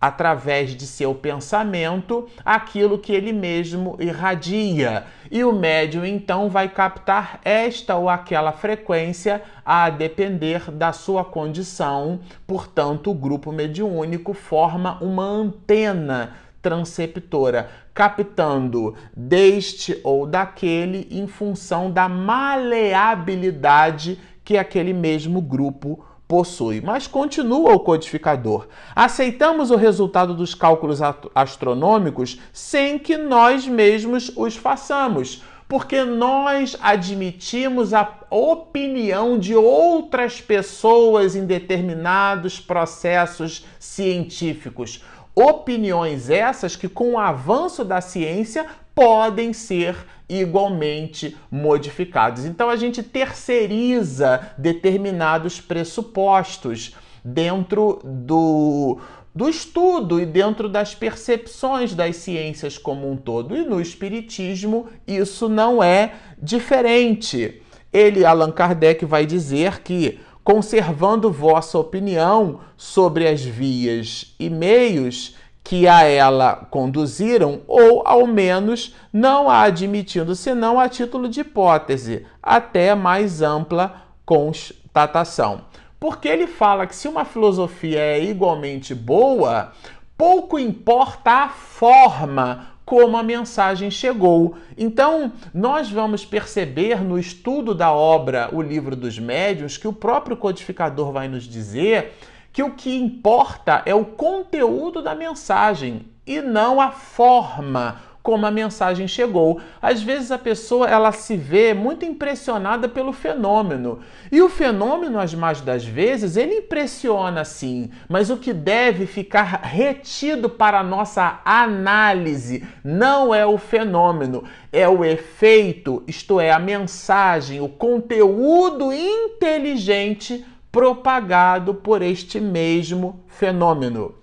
através 0.00 0.74
de 0.74 0.86
seu 0.86 1.14
pensamento 1.14 2.26
aquilo 2.44 2.98
que 2.98 3.12
ele 3.12 3.32
mesmo 3.32 3.96
irradia. 3.98 5.04
E 5.30 5.42
o 5.42 5.52
médium 5.52 6.04
então 6.04 6.48
vai 6.48 6.68
captar 6.68 7.40
esta 7.44 7.96
ou 7.96 8.08
aquela 8.08 8.52
frequência 8.52 9.42
a 9.64 9.90
depender 9.90 10.70
da 10.70 10.92
sua 10.92 11.24
condição. 11.24 12.20
Portanto, 12.46 13.10
o 13.10 13.14
grupo 13.14 13.50
mediúnico 13.50 14.32
forma 14.32 15.02
uma 15.02 15.24
antena 15.24 16.34
transceptora, 16.60 17.70
captando 17.94 18.94
deste 19.16 19.98
ou 20.02 20.26
daquele 20.26 21.08
em 21.10 21.26
função 21.26 21.90
da 21.90 22.06
maleabilidade 22.08 24.18
que 24.44 24.58
aquele 24.58 24.92
mesmo 24.92 25.40
grupo 25.40 26.04
possui. 26.28 26.80
Mas 26.80 27.06
continua 27.06 27.72
o 27.72 27.80
codificador. 27.80 28.66
Aceitamos 28.94 29.70
o 29.70 29.76
resultado 29.76 30.34
dos 30.34 30.54
cálculos 30.54 31.00
astronômicos 31.34 32.40
sem 32.52 32.98
que 32.98 33.16
nós 33.16 33.66
mesmos 33.66 34.30
os 34.36 34.56
façamos, 34.56 35.42
porque 35.68 36.04
nós 36.04 36.76
admitimos 36.80 37.92
a 37.92 38.08
opinião 38.30 39.38
de 39.38 39.54
outras 39.54 40.40
pessoas 40.40 41.34
em 41.34 41.44
determinados 41.44 42.60
processos 42.60 43.64
científicos. 43.78 45.02
Opiniões 45.34 46.30
essas 46.30 46.76
que, 46.76 46.88
com 46.88 47.12
o 47.12 47.18
avanço 47.18 47.84
da 47.84 48.00
ciência, 48.00 48.66
podem 48.94 49.52
ser 49.52 49.94
igualmente 50.28 51.36
modificados. 51.50 52.44
Então 52.44 52.68
a 52.68 52.76
gente 52.76 53.02
terceiriza 53.02 54.52
determinados 54.58 55.60
pressupostos 55.60 56.94
dentro 57.24 58.00
do 58.04 58.98
do 59.36 59.50
estudo 59.50 60.18
e 60.18 60.24
dentro 60.24 60.66
das 60.66 60.94
percepções 60.94 61.94
das 61.94 62.16
ciências 62.16 62.78
como 62.78 63.10
um 63.10 63.18
todo. 63.18 63.54
E 63.54 63.66
no 63.66 63.82
Espiritismo 63.82 64.86
isso 65.06 65.46
não 65.46 65.82
é 65.82 66.14
diferente. 66.40 67.60
Ele, 67.92 68.24
Allan 68.24 68.50
Kardec, 68.50 69.04
vai 69.04 69.26
dizer 69.26 69.82
que, 69.82 70.18
conservando 70.42 71.30
vossa 71.30 71.78
opinião 71.78 72.60
sobre 72.78 73.28
as 73.28 73.42
vias 73.42 74.34
e 74.40 74.48
meios 74.48 75.36
que 75.68 75.88
a 75.88 76.04
ela 76.04 76.64
conduziram, 76.70 77.60
ou 77.66 78.06
ao 78.06 78.24
menos 78.24 78.94
não 79.12 79.50
a 79.50 79.62
admitindo, 79.62 80.36
senão 80.36 80.78
a 80.78 80.88
título 80.88 81.28
de 81.28 81.40
hipótese, 81.40 82.24
até 82.40 82.94
mais 82.94 83.42
ampla 83.42 84.02
constatação. 84.24 85.62
Porque 85.98 86.28
ele 86.28 86.46
fala 86.46 86.86
que 86.86 86.94
se 86.94 87.08
uma 87.08 87.24
filosofia 87.24 87.98
é 87.98 88.22
igualmente 88.22 88.94
boa, 88.94 89.72
pouco 90.16 90.56
importa 90.56 91.32
a 91.32 91.48
forma 91.48 92.68
como 92.84 93.16
a 93.16 93.22
mensagem 93.24 93.90
chegou. 93.90 94.54
Então, 94.78 95.32
nós 95.52 95.90
vamos 95.90 96.24
perceber 96.24 97.02
no 97.02 97.18
estudo 97.18 97.74
da 97.74 97.90
obra 97.92 98.48
O 98.52 98.62
Livro 98.62 98.94
dos 98.94 99.18
Médiuns 99.18 99.76
que 99.76 99.88
o 99.88 99.92
próprio 99.92 100.36
codificador 100.36 101.10
vai 101.10 101.26
nos 101.26 101.42
dizer 101.42 102.12
que 102.56 102.62
o 102.62 102.70
que 102.70 102.96
importa 102.96 103.82
é 103.84 103.94
o 103.94 104.02
conteúdo 104.02 105.02
da 105.02 105.14
mensagem 105.14 106.06
e 106.26 106.40
não 106.40 106.80
a 106.80 106.90
forma 106.90 108.00
como 108.22 108.46
a 108.46 108.50
mensagem 108.50 109.06
chegou. 109.06 109.60
Às 109.80 110.02
vezes 110.02 110.30
a 110.32 110.38
pessoa 110.38 110.88
ela 110.88 111.12
se 111.12 111.36
vê 111.36 111.74
muito 111.74 112.06
impressionada 112.06 112.88
pelo 112.88 113.12
fenômeno. 113.12 114.00
E 114.32 114.40
o 114.40 114.48
fenômeno, 114.48 115.18
as 115.18 115.34
mais 115.34 115.60
das 115.60 115.84
vezes, 115.84 116.34
ele 116.38 116.60
impressiona 116.60 117.44
sim, 117.44 117.90
mas 118.08 118.30
o 118.30 118.38
que 118.38 118.54
deve 118.54 119.04
ficar 119.04 119.60
retido 119.62 120.48
para 120.48 120.80
a 120.80 120.82
nossa 120.82 121.42
análise 121.44 122.66
não 122.82 123.34
é 123.34 123.44
o 123.44 123.58
fenômeno, 123.58 124.44
é 124.72 124.88
o 124.88 125.04
efeito, 125.04 126.02
isto 126.06 126.40
é, 126.40 126.50
a 126.52 126.58
mensagem, 126.58 127.60
o 127.60 127.68
conteúdo 127.68 128.94
inteligente 128.94 130.42
propagado 130.76 131.72
por 131.72 132.02
este 132.02 132.38
mesmo 132.38 133.24
fenômeno. 133.28 134.14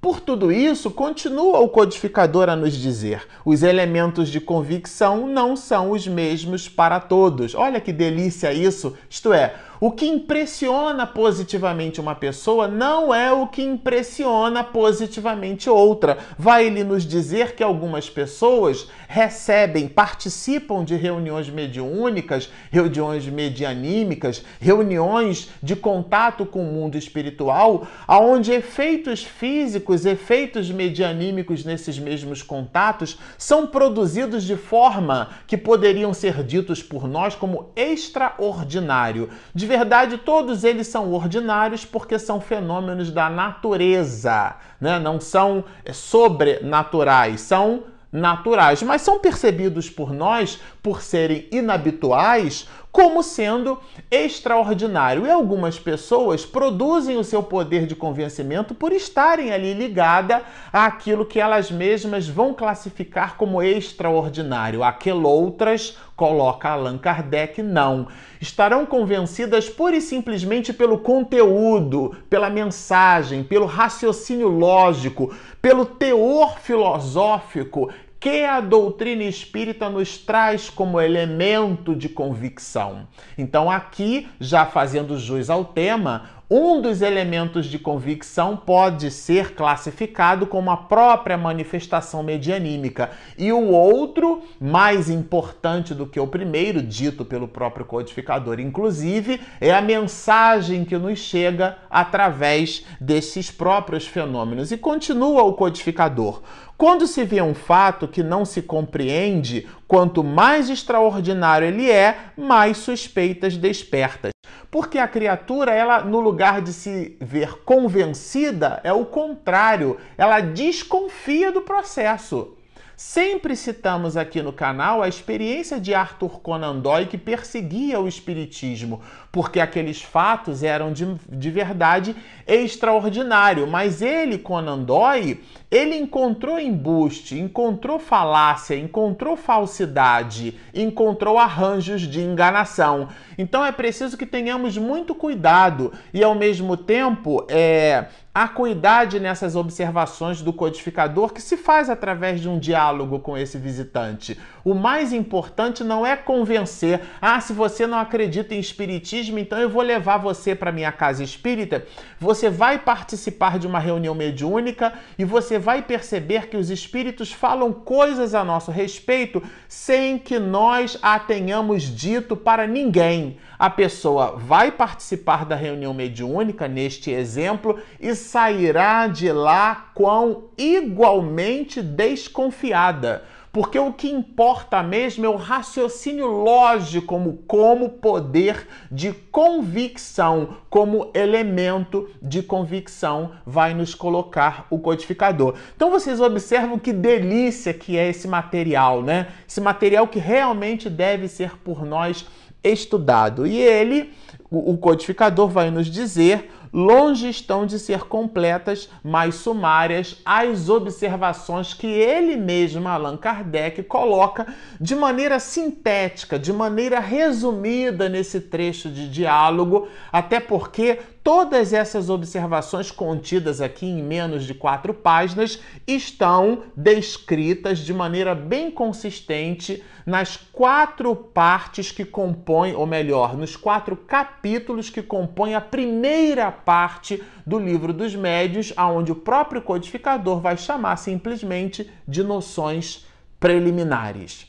Por 0.00 0.18
tudo 0.18 0.50
isso, 0.50 0.90
continua 0.90 1.60
o 1.60 1.68
codificador 1.68 2.48
a 2.48 2.56
nos 2.56 2.72
dizer: 2.72 3.24
os 3.44 3.62
elementos 3.62 4.28
de 4.28 4.40
convicção 4.40 5.28
não 5.28 5.54
são 5.54 5.92
os 5.92 6.04
mesmos 6.04 6.68
para 6.68 6.98
todos. 6.98 7.54
Olha 7.54 7.80
que 7.80 7.92
delícia 7.92 8.52
isso! 8.52 8.98
Isto 9.08 9.32
é, 9.32 9.54
o 9.80 9.90
que 9.90 10.06
impressiona 10.06 11.06
positivamente 11.06 12.00
uma 12.00 12.14
pessoa 12.14 12.68
não 12.68 13.12
é 13.14 13.32
o 13.32 13.46
que 13.46 13.62
impressiona 13.62 14.62
positivamente 14.62 15.68
outra. 15.68 16.18
Vai 16.38 16.66
ele 16.66 16.84
nos 16.84 17.04
dizer 17.04 17.54
que 17.54 17.62
algumas 17.62 18.08
pessoas 18.08 18.88
recebem, 19.08 19.88
participam 19.88 20.84
de 20.84 20.96
reuniões 20.96 21.48
mediúnicas, 21.48 22.50
reuniões 22.70 23.26
medianímicas, 23.26 24.44
reuniões 24.60 25.50
de 25.62 25.76
contato 25.76 26.46
com 26.46 26.62
o 26.62 26.72
mundo 26.72 26.96
espiritual, 26.96 27.86
aonde 28.06 28.52
efeitos 28.52 29.22
físicos, 29.22 30.06
efeitos 30.06 30.70
medianímicos 30.70 31.64
nesses 31.64 31.98
mesmos 31.98 32.42
contatos 32.42 33.18
são 33.36 33.66
produzidos 33.66 34.44
de 34.44 34.56
forma 34.56 35.30
que 35.46 35.56
poderiam 35.56 36.14
ser 36.14 36.42
ditos 36.42 36.82
por 36.82 37.08
nós 37.08 37.34
como 37.34 37.70
extraordinário. 37.76 39.30
De 39.54 39.66
verdade, 39.76 40.18
todos 40.18 40.62
eles 40.62 40.86
são 40.86 41.12
ordinários 41.12 41.84
porque 41.84 42.18
são 42.18 42.40
fenômenos 42.40 43.10
da 43.10 43.28
natureza, 43.28 44.54
né? 44.80 44.98
não 45.00 45.20
são 45.20 45.64
é, 45.84 45.92
sobrenaturais, 45.92 47.40
são 47.40 47.84
naturais, 48.12 48.80
mas 48.84 49.02
são 49.02 49.18
percebidos 49.18 49.90
por 49.90 50.12
nós, 50.12 50.60
por 50.80 51.02
serem 51.02 51.48
inabituais, 51.50 52.68
como 52.94 53.24
sendo 53.24 53.76
extraordinário. 54.08 55.26
E 55.26 55.30
algumas 55.30 55.80
pessoas 55.80 56.46
produzem 56.46 57.16
o 57.16 57.24
seu 57.24 57.42
poder 57.42 57.88
de 57.88 57.96
convencimento 57.96 58.72
por 58.72 58.92
estarem 58.92 59.52
ali 59.52 59.74
ligada 59.74 60.42
àquilo 60.72 61.26
que 61.26 61.40
elas 61.40 61.72
mesmas 61.72 62.28
vão 62.28 62.54
classificar 62.54 63.36
como 63.36 63.60
extraordinário. 63.60 64.84
Aquelas 64.84 65.24
outras, 65.24 65.98
coloca 66.14 66.68
Allan 66.68 66.96
Kardec, 66.96 67.60
não. 67.62 68.06
Estarão 68.40 68.86
convencidas 68.86 69.68
pura 69.68 69.96
e 69.96 70.00
simplesmente 70.00 70.72
pelo 70.72 70.98
conteúdo, 70.98 72.16
pela 72.30 72.48
mensagem, 72.48 73.42
pelo 73.42 73.66
raciocínio 73.66 74.46
lógico, 74.46 75.34
pelo 75.60 75.84
teor 75.84 76.60
filosófico 76.60 77.90
que 78.24 78.42
a 78.42 78.58
doutrina 78.58 79.22
espírita 79.24 79.90
nos 79.90 80.16
traz 80.16 80.70
como 80.70 80.98
elemento 80.98 81.94
de 81.94 82.08
convicção. 82.08 83.06
Então, 83.36 83.70
aqui, 83.70 84.26
já 84.40 84.64
fazendo 84.64 85.18
jus 85.18 85.50
ao 85.50 85.62
tema, 85.62 86.30
um 86.50 86.80
dos 86.80 87.02
elementos 87.02 87.66
de 87.66 87.78
convicção 87.78 88.56
pode 88.56 89.10
ser 89.10 89.54
classificado 89.54 90.46
como 90.46 90.70
a 90.70 90.76
própria 90.76 91.36
manifestação 91.36 92.22
medianímica, 92.22 93.10
e 93.36 93.50
o 93.50 93.70
outro, 93.70 94.42
mais 94.60 95.08
importante 95.08 95.94
do 95.94 96.06
que 96.06 96.20
o 96.20 96.26
primeiro, 96.26 96.82
dito 96.82 97.24
pelo 97.24 97.48
próprio 97.48 97.84
codificador, 97.86 98.60
inclusive, 98.60 99.40
é 99.60 99.72
a 99.72 99.80
mensagem 99.80 100.84
que 100.84 100.96
nos 100.96 101.18
chega 101.18 101.78
através 101.90 102.84
desses 103.00 103.50
próprios 103.50 104.06
fenômenos. 104.06 104.70
E 104.70 104.76
continua 104.76 105.42
o 105.42 105.54
codificador. 105.54 106.42
Quando 106.76 107.06
se 107.06 107.24
vê 107.24 107.40
um 107.40 107.54
fato 107.54 108.08
que 108.08 108.22
não 108.22 108.44
se 108.44 108.60
compreende, 108.60 109.66
quanto 109.86 110.24
mais 110.24 110.68
extraordinário 110.68 111.68
ele 111.68 111.90
é, 111.90 112.32
mais 112.36 112.78
suspeitas 112.78 113.56
despertas. 113.56 114.32
Porque 114.70 114.98
a 114.98 115.06
criatura, 115.06 115.72
ela 115.72 116.02
no 116.02 116.18
lugar 116.18 116.60
de 116.60 116.72
se 116.72 117.16
ver 117.20 117.62
convencida, 117.64 118.80
é 118.82 118.92
o 118.92 119.04
contrário, 119.04 119.98
ela 120.18 120.40
desconfia 120.40 121.52
do 121.52 121.62
processo. 121.62 122.56
Sempre 122.96 123.56
citamos 123.56 124.16
aqui 124.16 124.40
no 124.40 124.52
canal 124.52 125.02
a 125.02 125.08
experiência 125.08 125.80
de 125.80 125.92
Arthur 125.92 126.40
Conan 126.40 126.78
Doyle 126.78 127.08
que 127.08 127.18
perseguia 127.18 127.98
o 127.98 128.06
espiritismo, 128.06 129.02
porque 129.32 129.58
aqueles 129.58 130.00
fatos 130.00 130.62
eram 130.62 130.92
de, 130.92 131.04
de 131.28 131.50
verdade 131.50 132.14
extraordinário. 132.46 133.66
Mas 133.66 134.00
ele, 134.00 134.38
Conan 134.38 134.78
Doyle, 134.78 135.42
ele 135.74 135.96
encontrou 135.96 136.56
embuste, 136.56 137.36
encontrou 137.36 137.98
falácia, 137.98 138.76
encontrou 138.76 139.36
falsidade, 139.36 140.56
encontrou 140.72 141.36
arranjos 141.36 142.02
de 142.02 142.20
enganação. 142.20 143.08
Então 143.36 143.64
é 143.64 143.72
preciso 143.72 144.16
que 144.16 144.24
tenhamos 144.24 144.78
muito 144.78 145.16
cuidado 145.16 145.92
e, 146.12 146.22
ao 146.22 146.32
mesmo 146.32 146.76
tempo, 146.76 147.44
é, 147.48 148.06
acuidade 148.34 149.20
nessas 149.20 149.54
observações 149.54 150.42
do 150.42 150.52
codificador 150.52 151.32
que 151.32 151.40
se 151.40 151.56
faz 151.56 151.88
através 151.88 152.40
de 152.40 152.48
um 152.48 152.58
diálogo 152.58 153.20
com 153.20 153.38
esse 153.38 153.56
visitante. 153.56 154.36
O 154.64 154.74
mais 154.74 155.12
importante 155.12 155.84
não 155.84 156.04
é 156.04 156.16
convencer, 156.16 157.00
ah, 157.22 157.40
se 157.40 157.52
você 157.52 157.86
não 157.86 157.96
acredita 157.96 158.52
em 158.52 158.58
espiritismo, 158.58 159.38
então 159.38 159.56
eu 159.60 159.70
vou 159.70 159.82
levar 159.82 160.16
você 160.16 160.52
para 160.52 160.72
minha 160.72 160.90
casa 160.90 161.22
espírita. 161.22 161.84
Você 162.18 162.50
vai 162.50 162.76
participar 162.76 163.56
de 163.56 163.68
uma 163.68 163.78
reunião 163.78 164.16
mediúnica 164.16 164.92
e 165.16 165.24
você 165.24 165.56
vai 165.64 165.80
perceber 165.80 166.48
que 166.48 166.56
os 166.58 166.68
espíritos 166.68 167.32
falam 167.32 167.72
coisas 167.72 168.34
a 168.34 168.44
nosso 168.44 168.70
respeito 168.70 169.42
sem 169.66 170.18
que 170.18 170.38
nós 170.38 170.98
a 171.00 171.18
tenhamos 171.18 171.82
dito 171.82 172.36
para 172.36 172.66
ninguém. 172.66 173.38
A 173.58 173.70
pessoa 173.70 174.36
vai 174.36 174.70
participar 174.70 175.46
da 175.46 175.56
reunião 175.56 175.94
mediúnica, 175.94 176.68
neste 176.68 177.10
exemplo, 177.10 177.80
e 177.98 178.14
sairá 178.14 179.06
de 179.06 179.32
lá 179.32 179.90
com 179.94 180.50
igualmente 180.58 181.80
desconfiada. 181.80 183.24
Porque 183.54 183.78
o 183.78 183.92
que 183.92 184.10
importa 184.10 184.82
mesmo 184.82 185.24
é 185.24 185.28
o 185.28 185.36
raciocínio 185.36 186.26
lógico 186.26 187.06
como, 187.06 187.36
como 187.46 187.88
poder 187.88 188.66
de 188.90 189.12
convicção, 189.12 190.56
como 190.68 191.12
elemento 191.14 192.10
de 192.20 192.42
convicção 192.42 193.30
vai 193.46 193.72
nos 193.72 193.94
colocar 193.94 194.66
o 194.70 194.80
codificador. 194.80 195.54
Então 195.76 195.88
vocês 195.88 196.20
observam 196.20 196.80
que 196.80 196.92
delícia 196.92 197.72
que 197.72 197.96
é 197.96 198.08
esse 198.08 198.26
material, 198.26 199.00
né? 199.04 199.28
Esse 199.48 199.60
material 199.60 200.08
que 200.08 200.18
realmente 200.18 200.90
deve 200.90 201.28
ser 201.28 201.56
por 201.58 201.86
nós 201.86 202.26
estudado. 202.64 203.46
E 203.46 203.60
ele, 203.60 204.12
o 204.50 204.76
codificador, 204.76 205.48
vai 205.48 205.70
nos 205.70 205.86
dizer 205.86 206.50
longe 206.74 207.28
estão 207.28 207.64
de 207.64 207.78
ser 207.78 208.00
completas, 208.00 208.88
mas 209.00 209.36
sumárias, 209.36 210.16
as 210.24 210.68
observações 210.68 211.72
que 211.72 211.86
ele 211.86 212.36
mesmo, 212.36 212.88
Allan 212.88 213.16
Kardec, 213.16 213.84
coloca 213.84 214.44
de 214.80 214.96
maneira 214.96 215.38
sintética, 215.38 216.36
de 216.36 216.52
maneira 216.52 216.98
resumida 216.98 218.08
nesse 218.08 218.40
trecho 218.40 218.90
de 218.90 219.08
diálogo, 219.08 219.86
até 220.10 220.40
porque 220.40 220.98
todas 221.24 221.72
essas 221.72 222.10
observações 222.10 222.90
contidas 222.90 223.62
aqui 223.62 223.86
em 223.86 224.02
menos 224.02 224.44
de 224.44 224.52
quatro 224.52 224.92
páginas 224.92 225.58
estão 225.86 226.64
descritas 226.76 227.78
de 227.78 227.94
maneira 227.94 228.34
bem 228.34 228.70
consistente 228.70 229.82
nas 230.04 230.36
quatro 230.36 231.16
partes 231.16 231.90
que 231.90 232.04
compõem, 232.04 232.74
ou 232.74 232.86
melhor, 232.86 233.34
nos 233.38 233.56
quatro 233.56 233.96
capítulos 233.96 234.90
que 234.90 235.02
compõem 235.02 235.54
a 235.54 235.62
primeira 235.62 236.52
parte 236.52 237.24
do 237.46 237.58
livro 237.58 237.94
dos 237.94 238.14
médios, 238.14 238.74
aonde 238.76 239.10
o 239.10 239.16
próprio 239.16 239.62
codificador 239.62 240.40
vai 240.40 240.58
chamar 240.58 240.96
simplesmente 240.96 241.90
de 242.06 242.22
noções 242.22 243.06
preliminares. 243.40 244.46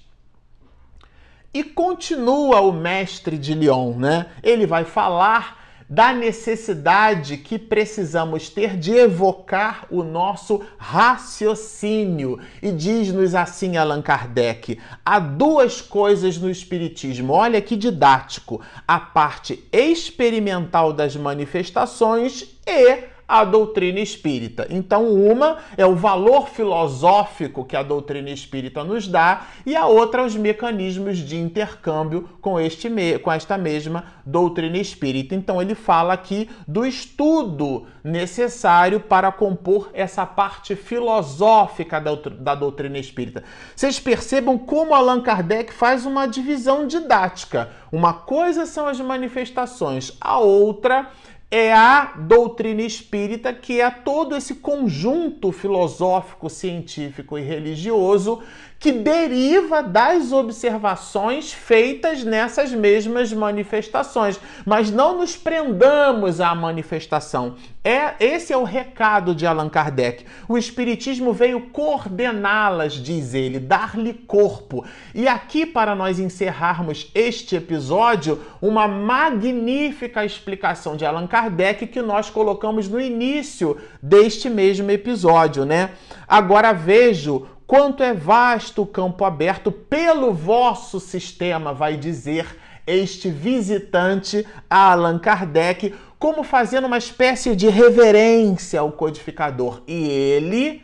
E 1.54 1.64
continua 1.64 2.60
o 2.60 2.74
mestre 2.74 3.38
de 3.38 3.54
Lyon, 3.54 3.96
né? 3.96 4.26
Ele 4.44 4.68
vai 4.68 4.84
falar 4.84 5.65
da 5.88 6.12
necessidade 6.12 7.38
que 7.38 7.60
precisamos 7.60 8.50
ter 8.50 8.76
de 8.76 8.92
evocar 8.92 9.86
o 9.90 10.04
nosso 10.04 10.62
raciocínio. 10.78 12.40
E 12.62 12.72
diz-nos 12.72 13.36
assim 13.36 13.78
Allan 13.78 14.02
Kardec: 14.02 14.80
há 15.06 15.20
duas 15.20 15.82
coisas 15.82 16.38
no 16.38 16.50
Espiritismo, 16.50 17.34
olha 17.34 17.62
que 17.62 17.76
didático: 17.76 18.62
a 18.88 19.00
parte 19.00 19.64
experimental 19.72 20.92
das 20.92 21.16
manifestações 21.16 22.46
e 22.66 23.15
a 23.28 23.44
doutrina 23.44 24.00
espírita. 24.00 24.68
Então, 24.70 25.08
uma 25.08 25.58
é 25.78 25.86
o 25.86 25.96
valor 25.96 26.50
filosófico 26.50 27.66
que 27.66 27.76
a 27.76 27.84
doutrina 27.84 28.30
espírita 28.30 28.84
nos 28.84 29.08
dá, 29.08 29.48
e 29.66 29.76
a 29.76 29.86
outra 29.86 30.24
os 30.24 30.36
mecanismos 30.36 31.18
de 31.18 31.38
intercâmbio 31.38 32.30
com, 32.40 32.60
este, 32.60 32.90
com 33.24 33.32
esta 33.32 33.58
mesma 33.58 34.06
doutrina 34.26 34.78
espírita. 34.78 35.34
Então, 35.36 35.62
ele 35.62 35.76
fala 35.76 36.14
aqui 36.14 36.50
do 36.68 36.86
estudo 36.86 37.88
necessário 38.04 39.00
para 39.00 39.32
compor 39.32 39.90
essa 39.94 40.26
parte 40.26 40.76
filosófica 40.76 42.00
da, 42.00 42.14
da 42.14 42.56
doutrina 42.56 43.00
espírita. 43.00 43.44
Vocês 43.76 44.00
percebam 44.00 44.58
como 44.58 44.94
Allan 44.94 45.22
Kardec 45.22 45.74
faz 45.74 46.06
uma 46.06 46.28
divisão 46.28 46.86
didática. 46.86 47.70
Uma 47.92 48.14
coisa 48.14 48.66
são 48.66 48.88
as 48.88 49.00
manifestações, 49.00 50.12
a 50.22 50.38
outra 50.38 51.10
é 51.58 51.72
a 51.72 52.16
doutrina 52.18 52.82
espírita, 52.82 53.54
que 53.54 53.80
é 53.80 53.90
todo 53.90 54.36
esse 54.36 54.56
conjunto 54.56 55.54
filosófico, 55.54 56.50
científico 56.50 57.38
e 57.38 57.42
religioso 57.42 58.44
que 58.86 58.92
deriva 58.92 59.82
das 59.82 60.32
observações 60.32 61.52
feitas 61.52 62.24
nessas 62.24 62.72
mesmas 62.72 63.34
manifestações. 63.34 64.40
Mas 64.64 64.92
não 64.92 65.18
nos 65.18 65.36
prendamos 65.36 66.40
à 66.40 66.54
manifestação. 66.54 67.56
É 67.84 68.14
esse 68.20 68.54
é 68.54 68.58
o 68.58 68.64
recado 68.64 69.34
de 69.34 69.48
Allan 69.48 69.70
Kardec. 69.70 70.26
O 70.48 70.56
espiritismo 70.56 71.34
veio 71.34 71.62
coordená-las, 71.72 72.94
diz 72.94 73.34
ele, 73.34 73.60
dar-lhe 73.60 74.14
corpo. 74.14 74.86
E 75.16 75.28
aqui 75.28 75.66
para 75.66 75.96
nós 75.96 76.20
encerrarmos 76.20 77.10
este 77.16 77.56
episódio, 77.56 78.40
uma 78.62 78.88
magnífica 78.88 80.24
explicação 80.24 80.96
de 80.96 81.06
Allan 81.06 81.26
Kardec 81.26 81.88
que 81.88 82.04
nós 82.04 82.30
colocamos 82.30 82.88
no 82.88 83.02
início 83.02 83.78
deste 84.00 84.48
mesmo 84.48 84.92
episódio, 84.92 85.66
né? 85.66 85.92
Agora 86.28 86.74
vejo 86.74 87.48
Quanto 87.68 88.04
é 88.04 88.14
vasto 88.14 88.84
o 88.84 88.86
campo 88.86 89.26
aberto 89.26 89.72
pelo 89.72 90.32
vosso 90.32 91.00
sistema, 91.00 91.74
vai 91.74 91.98
dizer 91.98 92.60
este 92.86 93.30
visitante 93.32 94.46
a 94.70 94.92
Allan 94.92 95.18
Kardec, 95.18 95.96
como 96.20 96.44
fazendo 96.44 96.86
uma 96.86 97.00
espécie 97.00 97.56
de 97.56 97.68
reverência 97.68 98.80
ao 98.80 98.92
codificador. 98.92 99.82
E 99.88 100.08
ele 100.08 100.84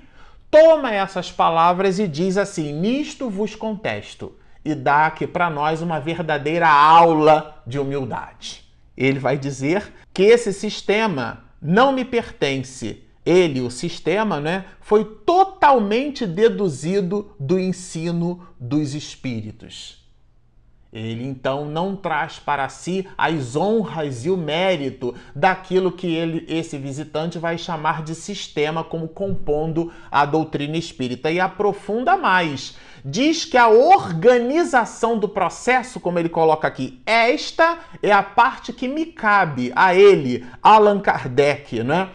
toma 0.50 0.91
essas 0.91 1.32
palavras 1.32 2.00
e 2.00 2.08
diz 2.08 2.36
assim: 2.36 2.74
Nisto 2.74 3.30
vos 3.30 3.56
contesto, 3.56 4.36
e 4.65 4.74
dá 4.74 5.06
aqui 5.06 5.28
para 5.28 5.52
nós 5.52 5.84
uma 5.84 6.00
verdadeira 6.00 6.67
aula 6.67 7.62
de 7.67 7.78
humildade. 7.78 8.65
Ele 8.98 9.20
vai 9.20 9.38
dizer 9.38 9.94
que 10.12 10.24
esse 10.24 10.52
sistema 10.52 11.44
não 11.62 11.91
me 11.91 12.04
pertence 12.04 13.04
ele, 13.32 13.62
o 13.62 13.72
sistema, 13.72 14.39
né, 14.39 14.65
foi 14.82 15.06
totalmente 15.06 16.26
deduzido 16.26 17.32
do 17.39 17.60
ensino 17.60 18.46
dos 18.60 18.94
espíritos. 18.94 20.02
Ele 20.94 21.26
então 21.26 21.63
não 21.63 21.96
traz 21.96 22.38
para 22.38 22.67
si 22.67 23.08
as 23.17 23.56
honras 23.56 24.26
e 24.26 24.30
o 24.30 24.36
mérito 24.36 25.15
daquilo 25.34 25.89
que 25.89 26.13
ele, 26.13 26.46
esse 26.50 26.78
visitante 26.78 27.39
vai 27.39 27.58
chamar 27.58 28.04
de 28.04 28.13
sistema 28.13 28.84
como 28.84 29.08
compondo 29.08 29.89
a 30.12 30.26
doutrina 30.26 30.76
espírita 30.76 31.32
e 31.32 31.39
aprofunda 31.39 32.17
mais. 32.17 32.76
Diz 33.06 33.46
que 33.46 33.58
a 33.58 33.70
organização 33.70 35.17
do 35.17 35.30
processo, 35.30 35.98
como 35.98 36.20
ele 36.20 36.28
coloca 36.28 36.67
aqui, 36.67 37.02
esta 37.06 37.80
é 38.04 38.12
a 38.12 38.22
parte 38.22 38.74
que 38.74 38.89
me 38.89 39.06
cabe 39.06 39.72
a 39.74 39.96
ele, 39.96 40.46
Allan 40.62 41.00
Kardec, 41.00 41.84
né? 41.84 42.10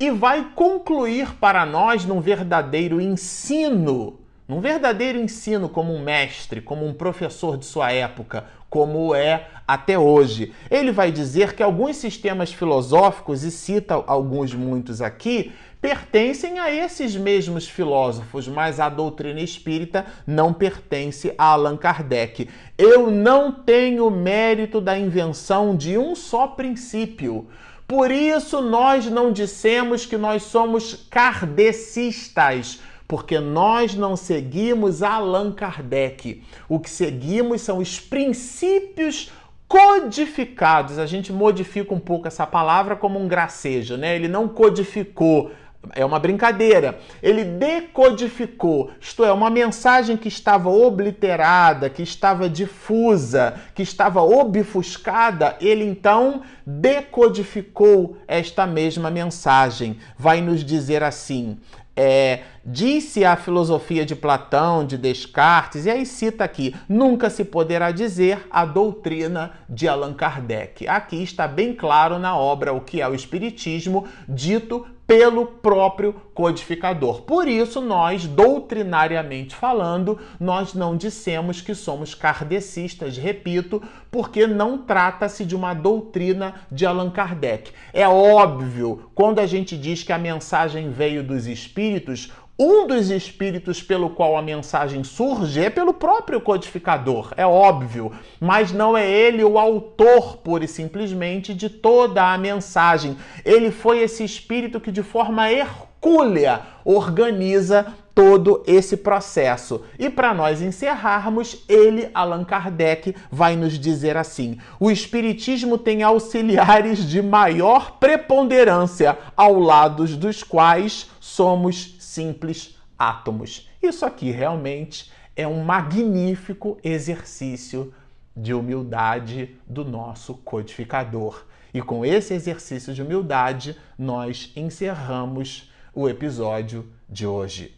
E 0.00 0.10
vai 0.10 0.52
concluir 0.54 1.34
para 1.34 1.66
nós 1.66 2.04
num 2.04 2.20
verdadeiro 2.20 3.00
ensino, 3.00 4.18
num 4.46 4.60
verdadeiro 4.60 5.18
ensino 5.18 5.68
como 5.68 5.92
um 5.92 6.02
mestre, 6.02 6.60
como 6.60 6.86
um 6.86 6.94
professor 6.94 7.56
de 7.56 7.66
sua 7.66 7.92
época, 7.92 8.44
como 8.70 9.14
é 9.14 9.48
até 9.66 9.98
hoje. 9.98 10.52
Ele 10.70 10.92
vai 10.92 11.10
dizer 11.10 11.54
que 11.54 11.62
alguns 11.62 11.96
sistemas 11.96 12.52
filosóficos, 12.52 13.42
e 13.42 13.50
cita 13.50 13.94
alguns 14.06 14.54
muitos 14.54 15.02
aqui, 15.02 15.52
pertencem 15.80 16.58
a 16.58 16.70
esses 16.70 17.14
mesmos 17.14 17.68
filósofos, 17.68 18.48
mas 18.48 18.80
a 18.80 18.88
doutrina 18.88 19.40
espírita 19.40 20.06
não 20.26 20.52
pertence 20.52 21.32
a 21.38 21.44
Allan 21.44 21.76
Kardec. 21.76 22.48
Eu 22.76 23.10
não 23.10 23.52
tenho 23.52 24.10
mérito 24.10 24.80
da 24.80 24.98
invenção 24.98 25.76
de 25.76 25.96
um 25.96 26.14
só 26.14 26.46
princípio. 26.46 27.48
Por 27.88 28.10
isso 28.10 28.60
nós 28.60 29.06
não 29.06 29.32
dissemos 29.32 30.04
que 30.04 30.18
nós 30.18 30.42
somos 30.42 31.06
kardecistas, 31.10 32.80
porque 33.08 33.40
nós 33.40 33.94
não 33.94 34.14
seguimos 34.14 35.02
Allan 35.02 35.50
Kardec. 35.52 36.42
O 36.68 36.78
que 36.78 36.90
seguimos 36.90 37.62
são 37.62 37.78
os 37.78 37.98
princípios 37.98 39.32
codificados. 39.66 40.98
A 40.98 41.06
gente 41.06 41.32
modifica 41.32 41.94
um 41.94 41.98
pouco 41.98 42.28
essa 42.28 42.46
palavra 42.46 42.94
como 42.94 43.18
um 43.18 43.26
gracejo, 43.26 43.96
né? 43.96 44.14
Ele 44.14 44.28
não 44.28 44.48
codificou 44.48 45.50
é 45.94 46.04
uma 46.04 46.18
brincadeira. 46.18 46.98
Ele 47.22 47.44
decodificou, 47.44 48.90
isto 49.00 49.24
é, 49.24 49.32
uma 49.32 49.50
mensagem 49.50 50.16
que 50.16 50.28
estava 50.28 50.68
obliterada, 50.68 51.88
que 51.88 52.02
estava 52.02 52.48
difusa, 52.48 53.54
que 53.74 53.82
estava 53.82 54.22
obfuscada, 54.22 55.56
ele 55.60 55.84
então 55.84 56.42
decodificou 56.66 58.16
esta 58.26 58.66
mesma 58.66 59.10
mensagem. 59.10 59.98
Vai 60.16 60.40
nos 60.40 60.64
dizer 60.64 61.02
assim: 61.02 61.58
é, 62.00 62.42
disse 62.64 63.24
a 63.24 63.34
filosofia 63.34 64.06
de 64.06 64.14
Platão, 64.14 64.86
de 64.86 64.96
Descartes, 64.96 65.84
e 65.84 65.90
aí 65.90 66.06
cita 66.06 66.44
aqui: 66.44 66.72
nunca 66.88 67.28
se 67.28 67.44
poderá 67.44 67.90
dizer 67.90 68.46
a 68.52 68.64
doutrina 68.64 69.50
de 69.68 69.88
Allan 69.88 70.14
Kardec. 70.14 70.86
Aqui 70.86 71.20
está 71.20 71.48
bem 71.48 71.74
claro 71.74 72.16
na 72.16 72.36
obra 72.38 72.72
o 72.72 72.80
que 72.80 73.00
é 73.00 73.08
o 73.08 73.16
Espiritismo, 73.16 74.06
dito 74.28 74.86
pelo 75.08 75.46
próprio 75.46 76.14
codificador. 76.34 77.22
Por 77.22 77.48
isso, 77.48 77.80
nós, 77.80 78.26
doutrinariamente 78.26 79.56
falando, 79.56 80.18
nós 80.38 80.74
não 80.74 80.98
dissemos 80.98 81.62
que 81.62 81.74
somos 81.74 82.14
kardecistas, 82.14 83.16
repito, 83.16 83.82
porque 84.10 84.46
não 84.46 84.76
trata-se 84.76 85.46
de 85.46 85.56
uma 85.56 85.72
doutrina 85.72 86.56
de 86.70 86.84
Allan 86.84 87.08
Kardec. 87.08 87.72
É 87.90 88.06
óbvio, 88.06 89.10
quando 89.14 89.38
a 89.38 89.46
gente 89.46 89.78
diz 89.78 90.02
que 90.02 90.12
a 90.12 90.18
mensagem 90.18 90.90
veio 90.90 91.24
dos 91.24 91.46
espíritos, 91.46 92.30
um 92.58 92.88
dos 92.88 93.08
espíritos 93.08 93.80
pelo 93.80 94.10
qual 94.10 94.36
a 94.36 94.42
mensagem 94.42 95.04
surge 95.04 95.62
é 95.62 95.70
pelo 95.70 95.94
próprio 95.94 96.40
codificador, 96.40 97.32
é 97.36 97.46
óbvio, 97.46 98.10
mas 98.40 98.72
não 98.72 98.96
é 98.96 99.08
ele 99.08 99.44
o 99.44 99.56
autor, 99.56 100.38
pura 100.38 100.64
e 100.64 100.68
simplesmente, 100.68 101.54
de 101.54 101.70
toda 101.70 102.32
a 102.32 102.36
mensagem. 102.36 103.16
Ele 103.44 103.70
foi 103.70 104.00
esse 104.00 104.24
espírito 104.24 104.80
que, 104.80 104.90
de 104.90 105.04
forma 105.04 105.48
hercúlea, 105.52 106.62
organiza 106.84 107.94
todo 108.18 108.64
esse 108.66 108.96
processo. 108.96 109.84
E 109.96 110.10
para 110.10 110.34
nós 110.34 110.60
encerrarmos, 110.60 111.62
ele, 111.68 112.10
Allan 112.12 112.42
Kardec, 112.42 113.14
vai 113.30 113.54
nos 113.54 113.78
dizer 113.78 114.16
assim: 114.16 114.58
o 114.80 114.90
Espiritismo 114.90 115.78
tem 115.78 116.02
auxiliares 116.02 117.08
de 117.08 117.22
maior 117.22 117.92
preponderância, 118.00 119.16
ao 119.36 119.60
lado 119.60 120.04
dos 120.16 120.42
quais 120.42 121.08
somos 121.20 121.94
simples 122.18 122.76
átomos. 122.98 123.70
Isso 123.80 124.04
aqui 124.04 124.32
realmente 124.32 125.12
é 125.36 125.46
um 125.46 125.62
magnífico 125.62 126.76
exercício 126.82 127.94
de 128.36 128.52
humildade 128.52 129.56
do 129.68 129.84
nosso 129.84 130.34
codificador. 130.34 131.44
E 131.72 131.80
com 131.80 132.04
esse 132.04 132.34
exercício 132.34 132.92
de 132.92 133.02
humildade, 133.02 133.76
nós 133.96 134.52
encerramos 134.56 135.70
o 135.94 136.08
episódio 136.08 136.90
de 137.08 137.24
hoje. 137.24 137.76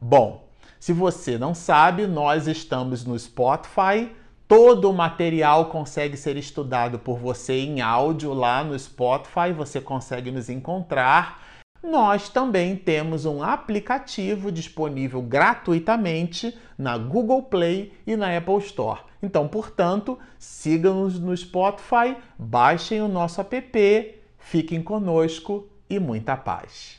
Bom, 0.00 0.48
se 0.80 0.92
você 0.92 1.38
não 1.38 1.54
sabe, 1.54 2.08
nós 2.08 2.48
estamos 2.48 3.04
no 3.04 3.16
Spotify. 3.16 4.10
Todo 4.48 4.90
o 4.90 4.92
material 4.92 5.66
consegue 5.66 6.16
ser 6.16 6.36
estudado 6.36 6.98
por 6.98 7.18
você 7.18 7.54
em 7.54 7.80
áudio 7.80 8.32
lá 8.32 8.64
no 8.64 8.76
Spotify, 8.76 9.52
você 9.56 9.80
consegue 9.80 10.32
nos 10.32 10.48
encontrar. 10.48 11.40
Nós 11.86 12.28
também 12.28 12.74
temos 12.74 13.24
um 13.26 13.44
aplicativo 13.44 14.50
disponível 14.50 15.22
gratuitamente 15.22 16.58
na 16.76 16.98
Google 16.98 17.44
Play 17.44 17.92
e 18.04 18.16
na 18.16 18.36
Apple 18.36 18.58
Store. 18.58 19.02
Então, 19.22 19.46
portanto, 19.46 20.18
sigam-nos 20.36 21.20
no 21.20 21.34
Spotify, 21.36 22.16
baixem 22.36 23.00
o 23.00 23.06
nosso 23.06 23.40
app, 23.40 24.14
fiquem 24.36 24.82
conosco 24.82 25.68
e 25.88 26.00
muita 26.00 26.36
paz. 26.36 26.98